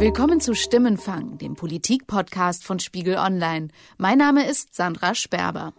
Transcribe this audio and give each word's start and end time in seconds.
Willkommen 0.00 0.40
zu 0.40 0.54
Stimmenfang, 0.54 1.36
dem 1.36 1.56
Politik-Podcast 1.56 2.64
von 2.64 2.80
Spiegel 2.80 3.16
Online. 3.16 3.68
Mein 3.98 4.16
Name 4.16 4.48
ist 4.48 4.74
Sandra 4.74 5.14
Sperber. 5.14 5.74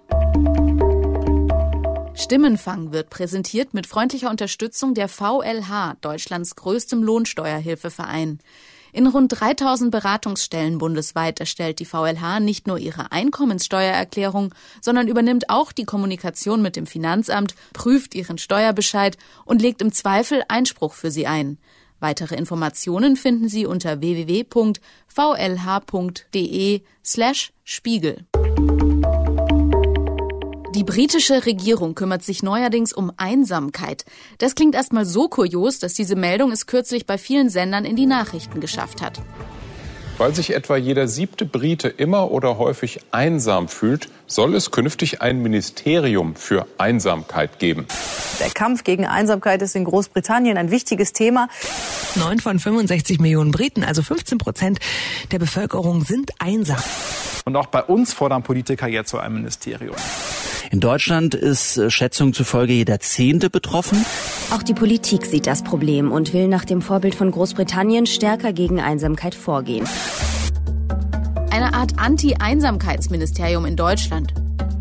Stimmenfang 2.14 2.92
wird 2.92 3.10
präsentiert 3.10 3.74
mit 3.74 3.88
freundlicher 3.88 4.30
Unterstützung 4.30 4.94
der 4.94 5.08
VLH, 5.08 5.96
Deutschlands 6.02 6.56
größtem 6.56 7.02
Lohnsteuerhilfeverein. 7.02 8.38
In 8.94 9.08
rund 9.08 9.40
3000 9.40 9.90
Beratungsstellen 9.90 10.78
bundesweit 10.78 11.40
erstellt 11.40 11.80
die 11.80 11.86
VLH 11.86 12.42
nicht 12.42 12.68
nur 12.68 12.78
ihre 12.78 13.12
Einkommenssteuererklärung, 13.12 14.54
sondern 14.82 15.08
übernimmt 15.08 15.50
auch 15.50 15.72
die 15.72 15.86
Kommunikation 15.86 16.62
mit 16.62 16.76
dem 16.76 16.86
Finanzamt, 16.86 17.56
prüft 17.74 18.14
ihren 18.14 18.38
Steuerbescheid 18.38 19.18
und 19.46 19.64
legt 19.64 19.82
im 19.82 19.92
Zweifel 19.92 20.44
Einspruch 20.48 20.94
für 20.94 21.10
sie 21.10 21.26
ein. 21.26 21.58
Weitere 22.02 22.36
Informationen 22.36 23.16
finden 23.16 23.48
Sie 23.48 23.66
unter 23.68 24.02
www.vlh.de 24.02 24.72
slash 27.06 27.54
Spiegel. 27.64 28.26
Die 30.74 30.84
britische 30.84 31.46
Regierung 31.46 31.94
kümmert 31.94 32.24
sich 32.24 32.42
neuerdings 32.42 32.92
um 32.92 33.12
Einsamkeit. 33.18 34.04
Das 34.40 34.56
klingt 34.56 34.74
erstmal 34.74 35.06
so 35.06 35.28
kurios, 35.28 35.78
dass 35.78 35.94
diese 35.94 36.16
Meldung 36.16 36.52
es 36.52 36.66
kürzlich 36.66 37.06
bei 37.06 37.20
vielen 37.20 37.50
Sendern 37.52 37.86
in 37.86 37.96
die 37.96 38.08
Nachrichten 38.08 38.60
geschafft 38.60 39.00
hat. 39.04 39.22
Weil 40.18 40.34
sich 40.34 40.56
etwa 40.56 40.78
jeder 40.78 41.08
siebte 41.08 41.46
Brite 41.46 41.88
immer 41.88 42.32
oder 42.32 42.58
häufig 42.58 43.02
einsam 43.12 43.68
fühlt, 43.68 44.10
soll 44.32 44.56
es 44.56 44.72
künftig 44.72 45.22
ein 45.22 45.42
Ministerium 45.42 46.36
für 46.36 46.66
Einsamkeit 46.78 47.60
geben. 47.60 47.86
Der 48.40 48.50
Kampf 48.50 48.84
gegen 48.84 49.06
Einsamkeit 49.06 49.62
ist 49.62 49.76
in 49.76 49.84
Großbritannien 49.84 50.58
ein 50.58 50.72
wichtiges 50.72 51.14
Thema. 51.14 51.50
Neun 52.16 52.40
von 52.40 52.58
65 52.58 53.20
Millionen 53.20 53.52
Briten, 53.52 53.84
also 53.84 54.02
15 54.02 54.38
Prozent 54.38 54.80
der 55.32 55.40
Bevölkerung, 55.40 56.04
sind 56.04 56.32
einsam. 56.40 56.82
Und 57.46 57.56
auch 57.56 57.68
bei 57.68 57.84
uns 57.84 58.14
fordern 58.14 58.44
Politiker 58.44 58.88
jetzt 58.88 59.10
so 59.10 59.18
ein 59.18 59.34
Ministerium. 59.34 59.96
In 60.72 60.80
Deutschland 60.80 61.36
ist 61.36 61.78
äh, 61.78 61.90
Schätzungen 61.90 62.34
zufolge 62.34 62.72
jeder 62.72 63.00
Zehnte 63.02 63.50
betroffen. 63.50 64.06
Auch 64.52 64.64
die 64.64 64.74
Politik 64.74 65.26
sieht 65.26 65.46
das 65.46 65.64
Problem 65.64 66.12
und 66.12 66.34
will 66.34 66.48
nach 66.48 66.64
dem 66.64 66.82
Vorbild 66.82 67.16
von 67.16 67.32
Großbritannien 67.32 68.06
stärker 68.06 68.54
gegen 68.54 68.80
Einsamkeit 68.80 69.36
vorgehen. 69.36 69.86
Eine 71.52 71.74
Art 71.74 72.00
Anti-Einsamkeitsministerium 72.00 73.66
in 73.66 73.76
Deutschland. 73.76 74.34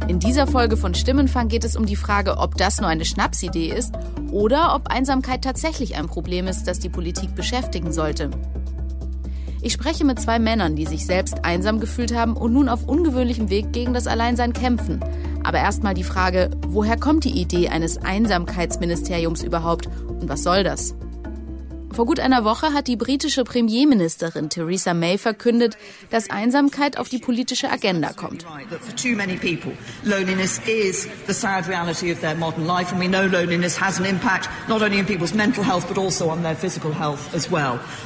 In 0.07 0.21
dieser 0.21 0.47
Folge 0.47 0.77
von 0.77 0.95
Stimmenfang 0.95 1.49
geht 1.49 1.65
es 1.65 1.75
um 1.75 1.85
die 1.85 1.97
Frage, 1.97 2.39
ob 2.39 2.57
das 2.57 2.81
nur 2.81 2.89
eine 2.89 3.05
Schnapsidee 3.05 3.71
ist 3.71 3.93
oder 4.31 4.77
ob 4.77 4.87
Einsamkeit 4.87 5.43
tatsächlich 5.43 5.97
ein 5.97 6.07
Problem 6.07 6.47
ist, 6.47 6.69
das 6.69 6.79
die 6.79 6.89
Politik 6.89 7.35
beschäftigen 7.35 7.93
sollte. 7.93 8.31
Ich 9.63 9.73
spreche 9.73 10.05
mit 10.05 10.21
zwei 10.21 10.39
Männern, 10.39 10.77
die 10.77 10.87
sich 10.87 11.07
selbst 11.07 11.45
einsam 11.45 11.81
gefühlt 11.81 12.15
haben 12.15 12.37
und 12.37 12.53
nun 12.53 12.69
auf 12.69 12.87
ungewöhnlichem 12.87 13.51
Weg 13.51 13.73
gegen 13.73 13.93
das 13.93 14.07
Alleinsein 14.07 14.53
kämpfen. 14.53 15.01
Aber 15.43 15.59
erstmal 15.59 15.95
die 15.95 16.05
Frage, 16.05 16.53
woher 16.69 16.97
kommt 16.97 17.25
die 17.25 17.37
Idee 17.37 17.69
eines 17.69 17.99
Einsamkeitsministeriums 17.99 19.43
überhaupt 19.43 19.89
und 20.21 20.29
was 20.29 20.45
soll 20.45 20.63
das? 20.63 20.95
Vor 22.01 22.07
gut 22.07 22.19
einer 22.19 22.45
Woche 22.45 22.73
hat 22.73 22.87
die 22.87 22.97
britische 22.97 23.45
Premierministerin 23.45 24.49
Theresa 24.49 24.95
May 24.95 25.19
verkündet, 25.19 25.77
dass 26.09 26.31
Einsamkeit 26.31 26.97
auf 26.97 27.11
die 27.11 27.19
politische 27.19 27.71
Agenda 27.71 28.15
kommt. 28.15 28.47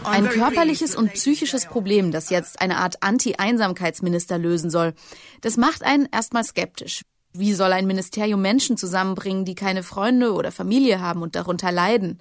Ein 0.03 0.29
körperliches 0.29 0.97
und 0.97 1.13
psychisches 1.13 1.67
Problem, 1.67 2.11
das 2.11 2.31
jetzt 2.31 2.61
eine 2.61 2.79
Art 2.79 2.97
Anti-Einsamkeitsminister 3.01 4.39
lösen 4.39 4.71
soll. 4.71 4.95
Das 5.41 5.57
macht 5.57 5.85
einen 5.85 6.09
erstmal 6.11 6.43
skeptisch. 6.43 7.03
Wie 7.33 7.55
soll 7.55 7.73
ein 7.73 7.87
Ministerium 7.87 8.43
Menschen 8.43 8.77
zusammenbringen, 8.77 9.45
die 9.45 9.55
keine 9.55 9.85
Freunde 9.85 10.33
oder 10.33 10.51
Familie 10.51 11.01
haben 11.01 11.23
und 11.23 11.37
darunter 11.37 11.71
leiden? 11.71 12.19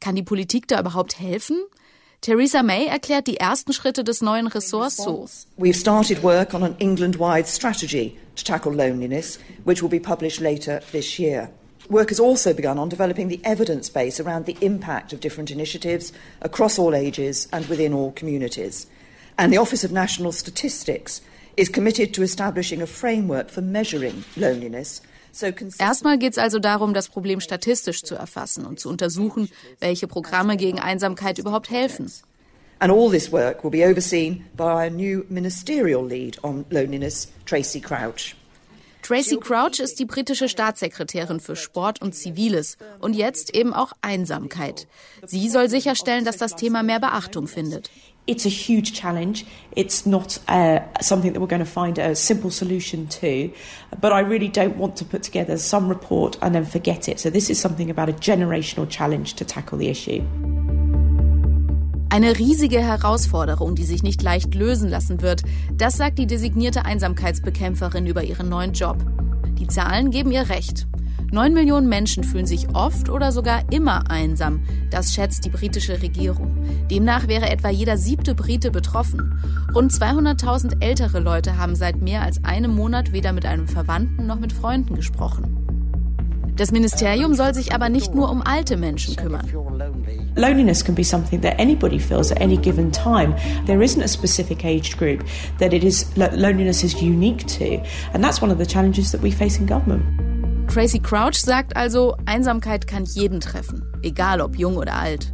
Kann 0.00 0.16
die 0.16 0.22
Politik 0.22 0.68
da 0.68 0.80
überhaupt 0.80 1.18
helfen? 1.18 1.56
Theresa 2.20 2.62
May 2.62 2.86
erklärt 2.86 3.26
die 3.26 3.36
ersten 3.36 3.72
Schritte 3.72 4.02
des 4.02 4.22
neuen 4.22 4.46
Ressorts 4.46 4.96
so. 4.96 5.26
We've 5.58 5.78
started 5.78 6.22
work 6.22 6.54
on 6.54 6.62
an 6.62 6.74
England-wide 6.78 7.46
strategy 7.46 8.18
to 8.36 8.44
tackle 8.44 8.72
loneliness, 8.72 9.38
which 9.64 9.82
will 9.82 9.90
be 9.90 10.00
published 10.00 10.40
later 10.40 10.80
this 10.92 11.18
year. 11.18 11.50
Work 11.90 12.08
has 12.08 12.18
also 12.18 12.54
begun 12.54 12.78
on 12.78 12.88
developing 12.88 13.28
the 13.28 13.40
evidence 13.44 13.90
base 13.90 14.18
around 14.18 14.46
the 14.46 14.56
impact 14.62 15.12
of 15.12 15.20
different 15.20 15.50
initiatives 15.50 16.14
across 16.40 16.78
all 16.78 16.94
ages 16.94 17.46
and 17.52 17.66
within 17.68 17.92
all 17.92 18.12
communities. 18.12 18.86
And 19.36 19.52
the 19.52 19.58
Office 19.58 19.84
of 19.84 19.92
National 19.92 20.32
Statistics 20.32 21.20
is 21.58 21.68
committed 21.68 22.14
to 22.14 22.22
establishing 22.22 22.80
a 22.80 22.86
framework 22.86 23.50
for 23.50 23.60
measuring 23.60 24.24
loneliness. 24.34 25.02
Erstmal 25.78 26.18
geht 26.18 26.32
es 26.32 26.38
also 26.38 26.58
darum, 26.58 26.94
das 26.94 27.08
Problem 27.08 27.40
statistisch 27.40 28.02
zu 28.02 28.14
erfassen 28.14 28.64
und 28.64 28.80
zu 28.80 28.88
untersuchen, 28.88 29.50
welche 29.80 30.06
Programme 30.06 30.56
gegen 30.56 30.78
Einsamkeit 30.78 31.38
überhaupt 31.38 31.70
helfen. 31.70 32.10
And 32.80 32.92
all 32.92 33.10
this 33.10 33.32
work 33.32 33.62
will 33.62 33.70
be 33.70 33.84
overseen 33.84 34.44
by 34.56 34.64
our 34.64 34.90
new 34.90 35.24
ministerial 35.28 36.06
lead 36.06 36.42
on 36.42 36.64
loneliness, 36.70 37.28
Tracy 37.46 37.80
Crouch. 37.80 38.36
Tracy 39.04 39.36
Crouch 39.36 39.80
ist 39.80 39.98
die 39.98 40.06
britische 40.06 40.48
Staatssekretärin 40.48 41.38
für 41.38 41.56
Sport 41.56 42.00
und 42.00 42.14
Ziviles 42.14 42.78
und 43.00 43.14
jetzt 43.14 43.54
eben 43.54 43.74
auch 43.74 43.92
Einsamkeit. 44.00 44.86
Sie 45.26 45.50
soll 45.50 45.68
sicherstellen, 45.68 46.24
dass 46.24 46.38
das 46.38 46.56
Thema 46.56 46.82
mehr 46.82 47.00
Beachtung 47.00 47.46
findet. 47.46 47.90
It's 48.26 48.46
a 48.46 48.48
huge 48.48 48.94
challenge. 48.94 49.44
It's 49.72 50.06
not 50.06 50.38
uh, 50.48 50.80
something 51.00 51.32
that 51.32 51.40
we're 51.40 51.46
going 51.46 51.64
to 51.64 51.70
find 51.70 51.98
a 51.98 52.14
simple 52.14 52.50
solution 52.50 53.06
to. 53.08 53.50
But 54.00 54.12
I 54.12 54.20
really 54.20 54.48
don't 54.48 54.76
want 54.76 54.96
to 54.96 55.04
put 55.04 55.22
together 55.22 55.58
some 55.58 55.88
report 55.88 56.38
and 56.40 56.54
then 56.54 56.64
forget 56.64 57.08
it. 57.08 57.20
So 57.20 57.30
this 57.30 57.50
is 57.50 57.60
something 57.60 57.90
about 57.90 58.08
a 58.08 58.12
generational 58.12 58.88
challenge 58.88 59.34
to 59.34 59.44
tackle 59.44 59.78
the 59.78 59.88
issue. 59.88 60.22
Eine 62.08 62.38
riesige 62.38 62.80
Herausforderung, 62.80 63.74
die 63.74 63.82
sich 63.82 64.04
nicht 64.04 64.22
leicht 64.22 64.54
lösen 64.54 64.88
lassen 64.88 65.20
wird. 65.20 65.42
Das 65.76 65.96
sagt 65.96 66.18
die 66.18 66.26
designierte 66.26 66.84
Einsamkeitsbekämpferin 66.84 68.06
über 68.06 68.22
ihren 68.22 68.48
neuen 68.48 68.72
Job. 68.72 68.98
Die 69.58 69.66
Zahlen 69.66 70.10
geben 70.10 70.30
ihr 70.30 70.48
recht. 70.48 70.86
Neun 71.30 71.52
Millionen 71.52 71.88
Menschen 71.88 72.22
fühlen 72.22 72.46
sich 72.46 72.68
oft 72.74 73.08
oder 73.08 73.32
sogar 73.32 73.62
immer 73.72 74.10
einsam. 74.10 74.62
Das 74.90 75.12
schätzt 75.12 75.44
die 75.44 75.50
britische 75.50 76.00
Regierung. 76.00 76.56
Demnach 76.90 77.28
wäre 77.28 77.50
etwa 77.50 77.70
jeder 77.70 77.96
siebte 77.96 78.34
Brite 78.34 78.70
betroffen. 78.70 79.40
Rund 79.74 79.92
200.000 79.92 80.82
ältere 80.82 81.20
Leute 81.20 81.56
haben 81.58 81.74
seit 81.74 82.00
mehr 82.00 82.22
als 82.22 82.44
einem 82.44 82.74
Monat 82.74 83.12
weder 83.12 83.32
mit 83.32 83.46
einem 83.46 83.66
Verwandten 83.66 84.26
noch 84.26 84.38
mit 84.38 84.52
Freunden 84.52 84.94
gesprochen. 84.94 85.64
Das 86.56 86.70
Ministerium 86.70 87.34
soll 87.34 87.52
sich 87.52 87.74
aber 87.74 87.88
nicht 87.88 88.14
nur 88.14 88.30
um 88.30 88.40
alte 88.40 88.76
Menschen 88.76 89.16
kümmern. 89.16 89.44
Loneliness 90.36 90.84
can 90.84 90.94
be 90.94 91.02
something 91.02 91.40
that 91.40 91.58
anybody 91.58 91.98
feels 91.98 92.30
at 92.30 92.40
any 92.40 92.56
given 92.56 92.92
time. 92.92 93.34
There 93.66 93.82
isn't 93.82 94.02
a 94.02 94.08
specific 94.08 94.64
age 94.64 94.96
group 94.96 95.24
that 95.58 95.72
it 95.72 95.82
is 95.82 96.06
loneliness 96.16 96.84
is 96.84 97.00
unique 97.00 97.46
to, 97.58 97.82
and 98.12 98.22
that's 98.22 98.40
one 98.40 98.52
of 98.52 98.58
the 98.58 98.66
challenges 98.66 99.10
that 99.10 99.20
we 99.20 99.32
face 99.32 99.58
in 99.58 99.66
government. 99.66 100.33
Tracy 100.74 100.98
Crouch 100.98 101.36
sagt 101.36 101.76
also, 101.76 102.16
Einsamkeit 102.26 102.88
kann 102.88 103.04
jeden 103.04 103.38
treffen, 103.38 103.84
egal 104.02 104.40
ob 104.40 104.58
jung 104.58 104.76
oder 104.76 104.94
alt. 104.96 105.32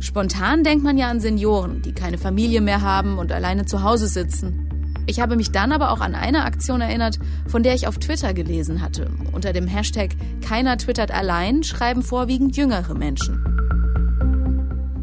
Spontan 0.00 0.64
denkt 0.64 0.84
man 0.84 0.98
ja 0.98 1.08
an 1.08 1.18
Senioren, 1.18 1.80
die 1.80 1.94
keine 1.94 2.18
Familie 2.18 2.60
mehr 2.60 2.82
haben 2.82 3.16
und 3.16 3.32
alleine 3.32 3.64
zu 3.64 3.82
Hause 3.82 4.06
sitzen. 4.06 4.94
Ich 5.06 5.18
habe 5.18 5.36
mich 5.36 5.50
dann 5.50 5.72
aber 5.72 5.92
auch 5.92 6.00
an 6.00 6.14
eine 6.14 6.44
Aktion 6.44 6.82
erinnert, 6.82 7.18
von 7.46 7.62
der 7.62 7.72
ich 7.72 7.86
auf 7.88 7.96
Twitter 7.96 8.34
gelesen 8.34 8.82
hatte. 8.82 9.10
Unter 9.32 9.54
dem 9.54 9.66
Hashtag 9.66 10.10
Keiner 10.46 10.76
twittert 10.76 11.10
allein 11.10 11.62
schreiben 11.62 12.02
vorwiegend 12.02 12.54
jüngere 12.58 12.92
Menschen. 12.92 13.42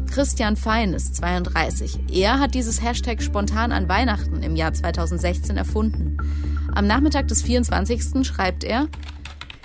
Christian 0.08 0.54
Fein 0.54 0.92
ist 0.92 1.16
32. 1.16 1.98
Er 2.12 2.38
hat 2.38 2.54
dieses 2.54 2.80
Hashtag 2.80 3.20
spontan 3.20 3.72
an 3.72 3.88
Weihnachten 3.88 4.44
im 4.44 4.54
Jahr 4.54 4.72
2016 4.72 5.56
erfunden. 5.56 6.16
Am 6.72 6.86
Nachmittag 6.86 7.26
des 7.26 7.42
24. 7.42 8.24
schreibt 8.24 8.62
er, 8.62 8.86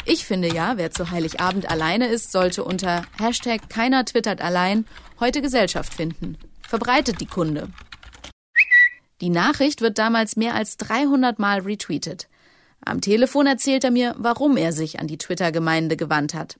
ich 0.09 0.25
finde 0.25 0.47
ja, 0.47 0.73
wer 0.77 0.89
zu 0.89 1.11
Heiligabend 1.11 1.69
alleine 1.69 2.07
ist, 2.07 2.31
sollte 2.31 2.63
unter 2.63 3.03
Hashtag 3.19 3.69
keiner 3.69 4.05
twittert 4.05 4.41
allein 4.41 4.85
heute 5.19 5.41
Gesellschaft 5.41 5.93
finden. 5.93 6.35
Verbreitet 6.67 7.21
die 7.21 7.27
Kunde. 7.27 7.67
Die 9.21 9.29
Nachricht 9.29 9.81
wird 9.81 9.99
damals 9.99 10.35
mehr 10.35 10.55
als 10.55 10.77
300 10.77 11.37
Mal 11.37 11.59
retweetet. 11.59 12.27
Am 12.83 13.01
Telefon 13.01 13.45
erzählt 13.45 13.83
er 13.83 13.91
mir, 13.91 14.15
warum 14.17 14.57
er 14.57 14.71
sich 14.71 14.99
an 14.99 15.05
die 15.05 15.19
Twitter-Gemeinde 15.19 15.95
gewandt 15.95 16.33
hat 16.33 16.57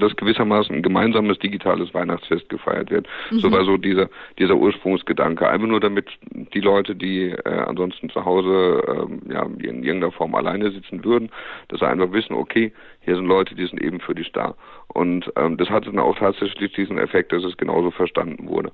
dass 0.00 0.16
gewissermaßen 0.16 0.74
ein 0.74 0.82
gemeinsames 0.82 1.38
digitales 1.38 1.94
Weihnachtsfest 1.94 2.48
gefeiert 2.48 2.90
wird. 2.90 3.06
Mhm. 3.30 3.38
So 3.38 3.52
war 3.52 3.64
so 3.64 3.76
dieser, 3.76 4.08
dieser 4.38 4.56
Ursprungsgedanke. 4.56 5.48
Einfach 5.48 5.68
nur 5.68 5.80
damit 5.80 6.08
die 6.54 6.60
Leute, 6.60 6.96
die 6.96 7.30
äh, 7.30 7.48
ansonsten 7.48 8.10
zu 8.10 8.24
Hause 8.24 8.82
ähm, 8.88 9.22
ja, 9.30 9.42
in 9.44 9.82
irgendeiner 9.84 10.12
Form 10.12 10.34
alleine 10.34 10.70
sitzen 10.72 11.04
würden, 11.04 11.30
dass 11.68 11.80
sie 11.80 11.86
einfach 11.86 12.12
wissen, 12.12 12.34
okay, 12.34 12.72
hier 13.10 13.16
sind 13.16 13.26
Leute, 13.26 13.56
die 13.56 13.66
sind 13.66 13.82
eben 13.82 13.98
für 13.98 14.14
dich 14.14 14.30
da. 14.30 14.54
Und 14.86 15.32
ähm, 15.34 15.56
das 15.56 15.68
hatte 15.68 15.86
dann 15.86 15.98
auch 15.98 16.16
tatsächlich 16.16 16.72
diesen 16.74 16.96
Effekt, 16.96 17.32
dass 17.32 17.42
es 17.42 17.56
genauso 17.56 17.90
verstanden 17.90 18.46
wurde. 18.48 18.70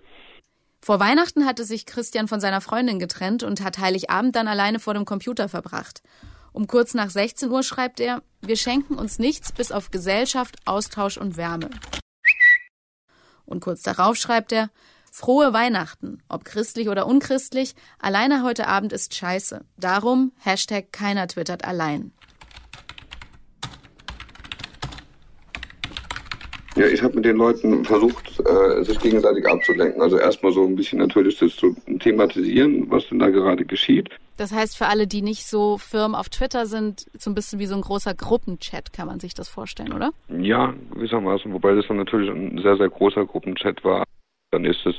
Vor 0.82 1.00
Weihnachten 1.00 1.46
hatte 1.46 1.64
sich 1.64 1.86
Christian 1.86 2.28
von 2.28 2.38
seiner 2.38 2.60
Freundin 2.60 2.98
getrennt 2.98 3.42
und 3.44 3.64
hat 3.64 3.78
Heiligabend 3.78 4.36
dann 4.36 4.46
alleine 4.46 4.78
vor 4.78 4.92
dem 4.92 5.06
Computer 5.06 5.48
verbracht. 5.48 6.02
Um 6.52 6.66
kurz 6.66 6.92
nach 6.92 7.08
16 7.08 7.50
Uhr 7.50 7.62
schreibt 7.62 7.98
er, 7.98 8.22
wir 8.42 8.56
schenken 8.56 8.96
uns 8.96 9.18
nichts 9.18 9.52
bis 9.52 9.72
auf 9.72 9.90
Gesellschaft, 9.90 10.56
Austausch 10.66 11.16
und 11.16 11.38
Wärme. 11.38 11.70
Und 13.46 13.60
kurz 13.60 13.80
darauf 13.80 14.16
schreibt 14.16 14.52
er, 14.52 14.68
frohe 15.10 15.54
Weihnachten, 15.54 16.22
ob 16.28 16.44
christlich 16.44 16.90
oder 16.90 17.06
unchristlich, 17.06 17.74
alleine 17.98 18.42
heute 18.42 18.68
Abend 18.68 18.92
ist 18.92 19.14
scheiße. 19.14 19.64
Darum, 19.78 20.32
Hashtag 20.40 20.92
keiner 20.92 21.26
twittert 21.26 21.64
allein. 21.64 22.12
Ja, 26.76 26.86
ich 26.86 27.02
habe 27.02 27.14
mit 27.14 27.24
den 27.24 27.36
Leuten 27.36 27.84
versucht, 27.86 28.38
äh, 28.40 28.84
sich 28.84 28.98
gegenseitig 29.00 29.48
abzulenken. 29.48 30.02
Also 30.02 30.18
erstmal 30.18 30.52
so 30.52 30.64
ein 30.64 30.76
bisschen 30.76 30.98
natürlich 30.98 31.38
das 31.38 31.56
zu 31.56 31.74
thematisieren, 32.00 32.90
was 32.90 33.08
denn 33.08 33.18
da 33.18 33.30
gerade 33.30 33.64
geschieht. 33.64 34.10
Das 34.36 34.52
heißt, 34.52 34.76
für 34.76 34.86
alle, 34.86 35.06
die 35.06 35.22
nicht 35.22 35.46
so 35.46 35.78
firm 35.78 36.14
auf 36.14 36.28
Twitter 36.28 36.66
sind, 36.66 37.06
so 37.16 37.30
ein 37.30 37.34
bisschen 37.34 37.58
wie 37.58 37.66
so 37.66 37.74
ein 37.74 37.80
großer 37.80 38.14
Gruppenchat, 38.14 38.92
kann 38.92 39.06
man 39.06 39.20
sich 39.20 39.32
das 39.32 39.48
vorstellen, 39.48 39.94
oder? 39.94 40.10
Ja, 40.28 40.74
gewissermaßen, 40.92 41.50
wobei 41.54 41.74
das 41.74 41.86
dann 41.88 41.96
natürlich 41.96 42.30
ein 42.30 42.60
sehr, 42.62 42.76
sehr 42.76 42.90
großer 42.90 43.24
Gruppenchat 43.24 43.82
war. 43.82 44.04
Dann 44.50 44.66
ist 44.66 44.84
es 44.84 44.96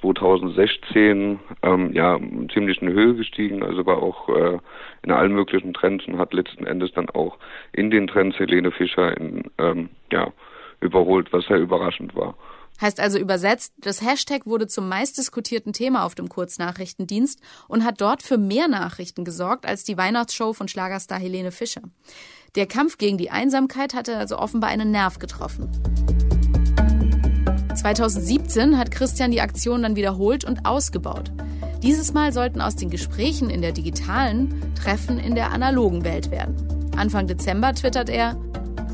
2016 0.00 1.38
ähm, 1.62 1.92
ja 1.92 2.18
ziemlich 2.52 2.82
in 2.82 2.92
Höhe 2.92 3.14
gestiegen, 3.14 3.62
also 3.62 3.86
war 3.86 4.02
auch 4.02 4.28
äh, 4.28 4.58
in 5.04 5.12
allen 5.12 5.32
möglichen 5.32 5.74
Trends 5.74 6.04
und 6.06 6.18
hat 6.18 6.34
letzten 6.34 6.66
Endes 6.66 6.92
dann 6.92 7.08
auch 7.10 7.38
in 7.72 7.90
den 7.90 8.08
Trends 8.08 8.36
Helene 8.38 8.72
Fischer 8.72 9.16
in 9.16 9.44
ähm, 9.58 9.90
ja 10.12 10.32
überholt, 10.80 11.32
was 11.32 11.44
sehr 11.46 11.58
überraschend 11.58 12.14
war. 12.14 12.34
Heißt 12.80 12.98
also 12.98 13.18
übersetzt, 13.18 13.74
das 13.78 14.00
Hashtag 14.00 14.46
wurde 14.46 14.66
zum 14.66 14.88
meistdiskutierten 14.88 15.74
Thema 15.74 16.04
auf 16.04 16.14
dem 16.14 16.28
Kurznachrichtendienst 16.28 17.40
und 17.68 17.84
hat 17.84 18.00
dort 18.00 18.22
für 18.22 18.38
mehr 18.38 18.68
Nachrichten 18.68 19.24
gesorgt 19.24 19.66
als 19.66 19.84
die 19.84 19.98
Weihnachtsshow 19.98 20.54
von 20.54 20.66
Schlagerstar 20.66 21.18
Helene 21.18 21.52
Fischer. 21.52 21.82
Der 22.54 22.66
Kampf 22.66 22.96
gegen 22.96 23.18
die 23.18 23.30
Einsamkeit 23.30 23.92
hatte 23.94 24.16
also 24.16 24.38
offenbar 24.38 24.70
einen 24.70 24.90
Nerv 24.90 25.18
getroffen. 25.18 25.70
2017 27.74 28.78
hat 28.78 28.90
Christian 28.90 29.30
die 29.30 29.40
Aktion 29.40 29.82
dann 29.82 29.96
wiederholt 29.96 30.44
und 30.44 30.66
ausgebaut. 30.66 31.30
Dieses 31.82 32.12
Mal 32.12 32.32
sollten 32.32 32.60
aus 32.60 32.76
den 32.76 32.90
Gesprächen 32.90 33.48
in 33.48 33.62
der 33.62 33.72
digitalen 33.72 34.74
Treffen 34.74 35.18
in 35.18 35.34
der 35.34 35.52
analogen 35.52 36.04
Welt 36.04 36.30
werden. 36.30 36.56
Anfang 36.96 37.26
Dezember 37.26 37.72
twittert 37.72 38.10
er, 38.10 38.36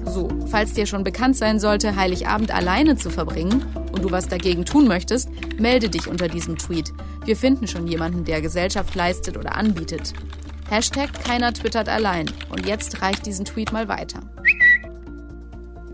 so, 0.09 0.29
falls 0.47 0.73
dir 0.73 0.87
schon 0.87 1.05
bekannt 1.05 1.37
sein 1.37 1.59
sollte, 1.59 1.97
Heiligabend 1.97 2.55
alleine 2.55 2.97
zu 2.97 3.11
verbringen 3.11 3.65
und 3.93 4.05
du 4.05 4.11
was 4.11 4.29
dagegen 4.29 4.65
tun 4.65 4.87
möchtest, 4.87 5.29
melde 5.59 5.89
dich 5.89 6.09
unter 6.09 6.29
diesem 6.29 6.57
Tweet. 6.57 6.93
Wir 7.25 7.37
finden 7.37 7.67
schon 7.67 7.87
jemanden, 7.87 8.25
der 8.25 8.41
Gesellschaft 8.41 8.95
leistet 8.95 9.37
oder 9.37 9.57
anbietet. 9.57 10.13
Hashtag 10.69 11.13
keiner 11.25 11.53
twittert 11.53 11.89
allein. 11.89 12.27
Und 12.51 12.67
jetzt 12.67 13.03
reicht 13.03 13.27
diesen 13.27 13.45
Tweet 13.45 13.73
mal 13.73 13.89
weiter. 13.89 14.21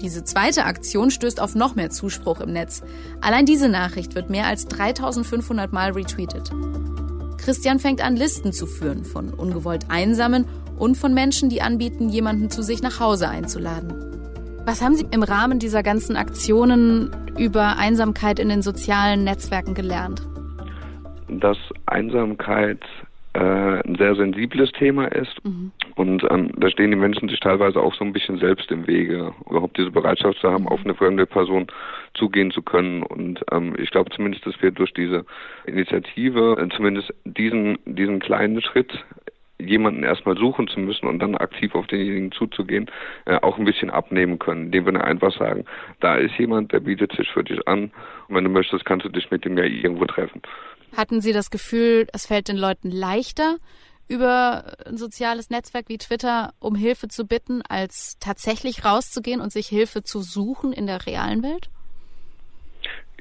Diese 0.00 0.24
zweite 0.24 0.64
Aktion 0.64 1.10
stößt 1.10 1.40
auf 1.40 1.54
noch 1.54 1.74
mehr 1.74 1.90
Zuspruch 1.90 2.40
im 2.40 2.52
Netz. 2.52 2.82
Allein 3.20 3.46
diese 3.46 3.68
Nachricht 3.68 4.14
wird 4.14 4.30
mehr 4.30 4.46
als 4.46 4.66
3500 4.66 5.72
Mal 5.72 5.92
retweetet. 5.92 6.50
Christian 7.38 7.78
fängt 7.78 8.00
an, 8.00 8.16
Listen 8.16 8.52
zu 8.52 8.66
führen 8.66 9.04
von 9.04 9.32
ungewollt 9.32 9.86
Einsamen 9.88 10.46
und 10.82 10.96
von 10.96 11.14
Menschen, 11.14 11.48
die 11.48 11.62
anbieten, 11.62 12.08
jemanden 12.08 12.50
zu 12.50 12.60
sich 12.60 12.82
nach 12.82 12.98
Hause 12.98 13.28
einzuladen. 13.28 13.94
Was 14.66 14.82
haben 14.82 14.96
Sie 14.96 15.06
im 15.12 15.22
Rahmen 15.22 15.60
dieser 15.60 15.84
ganzen 15.84 16.16
Aktionen 16.16 17.10
über 17.38 17.78
Einsamkeit 17.78 18.40
in 18.40 18.48
den 18.48 18.62
sozialen 18.62 19.22
Netzwerken 19.22 19.74
gelernt? 19.74 20.26
Dass 21.28 21.56
Einsamkeit 21.86 22.80
äh, 23.34 23.38
ein 23.38 23.94
sehr 23.96 24.16
sensibles 24.16 24.72
Thema 24.72 25.06
ist 25.06 25.32
mhm. 25.44 25.70
und 25.94 26.24
ähm, 26.30 26.50
da 26.56 26.68
stehen 26.68 26.90
die 26.90 26.96
Menschen 26.96 27.28
sich 27.28 27.40
teilweise 27.40 27.80
auch 27.80 27.94
so 27.94 28.04
ein 28.04 28.12
bisschen 28.12 28.38
selbst 28.38 28.70
im 28.72 28.86
Wege, 28.86 29.32
überhaupt 29.48 29.78
diese 29.78 29.90
Bereitschaft 29.90 30.38
zu 30.40 30.50
haben, 30.50 30.68
auf 30.68 30.80
eine 30.84 30.94
fremde 30.94 31.26
Person 31.26 31.68
zugehen 32.14 32.50
zu 32.50 32.60
können 32.60 33.02
und 33.04 33.40
ähm, 33.52 33.74
ich 33.78 33.90
glaube 33.90 34.10
zumindest, 34.10 34.44
dass 34.46 34.60
wir 34.60 34.72
durch 34.72 34.92
diese 34.92 35.24
Initiative 35.64 36.58
äh, 36.60 36.68
zumindest 36.76 37.14
diesen 37.24 37.78
diesen 37.86 38.18
kleinen 38.18 38.60
Schritt 38.60 38.92
jemanden 39.58 40.02
erstmal 40.02 40.36
suchen 40.36 40.68
zu 40.68 40.80
müssen 40.80 41.06
und 41.06 41.18
dann 41.18 41.36
aktiv 41.36 41.74
auf 41.74 41.86
denjenigen 41.86 42.32
zuzugehen, 42.32 42.90
äh, 43.26 43.36
auch 43.36 43.58
ein 43.58 43.64
bisschen 43.64 43.90
abnehmen 43.90 44.38
können, 44.38 44.66
indem 44.66 44.86
wir 44.86 45.04
einfach 45.04 45.36
sagen, 45.36 45.64
da 46.00 46.16
ist 46.16 46.36
jemand, 46.38 46.72
der 46.72 46.80
bietet 46.80 47.12
sich 47.12 47.28
für 47.30 47.44
dich 47.44 47.66
an 47.68 47.92
und 48.28 48.34
wenn 48.34 48.44
du 48.44 48.50
möchtest, 48.50 48.84
kannst 48.84 49.06
du 49.06 49.08
dich 49.08 49.30
mit 49.30 49.44
dem 49.44 49.56
ja 49.56 49.64
irgendwo 49.64 50.04
treffen. 50.04 50.42
Hatten 50.96 51.20
Sie 51.20 51.32
das 51.32 51.50
Gefühl, 51.50 52.06
es 52.12 52.26
fällt 52.26 52.48
den 52.48 52.56
Leuten 52.56 52.90
leichter, 52.90 53.56
über 54.08 54.76
ein 54.86 54.98
soziales 54.98 55.48
Netzwerk 55.48 55.88
wie 55.88 55.96
Twitter 55.96 56.52
um 56.58 56.74
Hilfe 56.74 57.08
zu 57.08 57.26
bitten, 57.26 57.62
als 57.62 58.18
tatsächlich 58.20 58.84
rauszugehen 58.84 59.40
und 59.40 59.52
sich 59.52 59.68
Hilfe 59.68 60.02
zu 60.02 60.20
suchen 60.20 60.72
in 60.72 60.86
der 60.86 61.06
realen 61.06 61.42
Welt? 61.42 61.70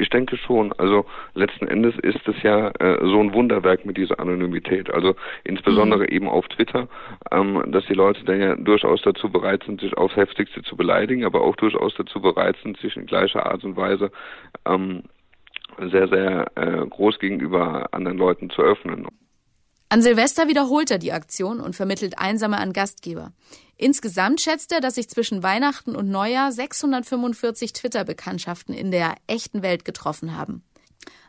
Ich 0.01 0.09
denke 0.09 0.35
schon. 0.35 0.73
Also 0.79 1.05
letzten 1.35 1.67
Endes 1.67 1.95
ist 1.99 2.27
es 2.27 2.41
ja 2.41 2.69
äh, 2.79 2.97
so 3.01 3.19
ein 3.19 3.35
Wunderwerk 3.35 3.85
mit 3.85 3.97
dieser 3.97 4.19
Anonymität. 4.19 4.91
Also 4.91 5.15
insbesondere 5.43 6.01
mhm. 6.01 6.09
eben 6.09 6.27
auf 6.27 6.47
Twitter, 6.47 6.87
ähm, 7.29 7.63
dass 7.67 7.85
die 7.85 7.93
Leute 7.93 8.25
dann 8.25 8.41
ja 8.41 8.55
durchaus 8.55 9.03
dazu 9.03 9.29
bereit 9.31 9.63
sind, 9.63 9.79
sich 9.79 9.95
aufs 9.95 10.15
Heftigste 10.15 10.63
zu 10.63 10.75
beleidigen, 10.75 11.23
aber 11.23 11.41
auch 11.41 11.55
durchaus 11.55 11.93
dazu 11.93 12.19
bereit 12.19 12.57
sind, 12.63 12.77
sich 12.77 12.97
in 12.97 13.05
gleicher 13.05 13.45
Art 13.45 13.63
und 13.63 13.77
Weise 13.77 14.11
ähm, 14.65 15.03
sehr, 15.91 16.07
sehr 16.07 16.47
äh, 16.55 16.83
groß 16.87 17.19
gegenüber 17.19 17.87
anderen 17.91 18.17
Leuten 18.17 18.49
zu 18.49 18.63
öffnen. 18.63 19.05
An 19.91 20.01
Silvester 20.01 20.47
wiederholt 20.47 20.89
er 20.89 20.99
die 20.99 21.11
Aktion 21.11 21.59
und 21.59 21.75
vermittelt 21.75 22.17
Einsame 22.17 22.59
an 22.59 22.71
Gastgeber. 22.71 23.33
Insgesamt 23.75 24.39
schätzt 24.39 24.71
er, 24.71 24.79
dass 24.79 24.95
sich 24.95 25.09
zwischen 25.09 25.43
Weihnachten 25.43 25.97
und 25.97 26.09
Neujahr 26.09 26.53
645 26.53 27.73
Twitter-Bekanntschaften 27.73 28.73
in 28.73 28.91
der 28.91 29.15
echten 29.27 29.63
Welt 29.63 29.83
getroffen 29.83 30.37
haben. 30.37 30.63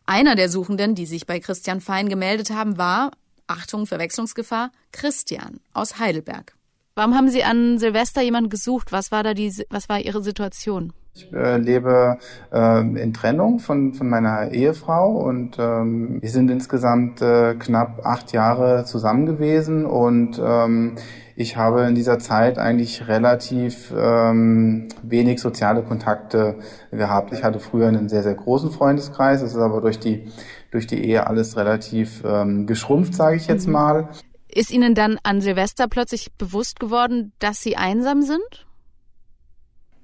Einer 0.06 0.36
der 0.36 0.48
Suchenden, 0.48 0.94
die 0.94 1.06
sich 1.06 1.26
bei 1.26 1.40
Christian 1.40 1.80
Fein 1.80 2.08
gemeldet 2.08 2.50
haben, 2.50 2.78
war, 2.78 3.10
Achtung, 3.48 3.84
Verwechslungsgefahr, 3.84 4.70
Christian 4.92 5.58
aus 5.72 5.98
Heidelberg. 5.98 6.54
Warum 6.94 7.16
haben 7.16 7.30
Sie 7.30 7.42
an 7.42 7.80
Silvester 7.80 8.22
jemanden 8.22 8.48
gesucht? 8.48 8.92
Was 8.92 9.10
war 9.10 9.24
da 9.24 9.34
die, 9.34 9.52
was 9.70 9.88
war 9.88 9.98
Ihre 9.98 10.22
Situation? 10.22 10.92
Ich 11.14 11.30
äh, 11.30 11.58
lebe 11.58 12.18
äh, 12.50 12.80
in 12.80 13.12
Trennung 13.12 13.58
von, 13.58 13.92
von 13.92 14.08
meiner 14.08 14.50
Ehefrau 14.50 15.10
und 15.10 15.58
ähm, 15.58 16.22
wir 16.22 16.30
sind 16.30 16.50
insgesamt 16.50 17.20
äh, 17.20 17.54
knapp 17.54 18.06
acht 18.06 18.32
Jahre 18.32 18.86
zusammen 18.86 19.26
gewesen 19.26 19.84
und 19.84 20.40
ähm, 20.42 20.94
ich 21.36 21.58
habe 21.58 21.82
in 21.82 21.94
dieser 21.94 22.18
Zeit 22.18 22.58
eigentlich 22.58 23.08
relativ 23.08 23.92
ähm, 23.94 24.88
wenig 25.02 25.40
soziale 25.40 25.82
Kontakte 25.82 26.56
gehabt. 26.90 27.34
Ich 27.34 27.44
hatte 27.44 27.60
früher 27.60 27.88
einen 27.88 28.08
sehr, 28.08 28.22
sehr 28.22 28.34
großen 28.34 28.70
Freundeskreis, 28.70 29.42
es 29.42 29.52
ist 29.52 29.58
aber 29.58 29.82
durch 29.82 29.98
die, 29.98 30.32
durch 30.70 30.86
die 30.86 31.04
Ehe 31.04 31.26
alles 31.26 31.58
relativ 31.58 32.22
ähm, 32.24 32.66
geschrumpft, 32.66 33.14
sage 33.14 33.36
ich 33.36 33.48
jetzt 33.48 33.66
mhm. 33.66 33.72
mal. 33.74 34.08
Ist 34.48 34.70
Ihnen 34.70 34.94
dann 34.94 35.18
an 35.22 35.42
Silvester 35.42 35.88
plötzlich 35.88 36.32
bewusst 36.38 36.80
geworden, 36.80 37.32
dass 37.38 37.62
Sie 37.62 37.76
einsam 37.76 38.22
sind? 38.22 38.66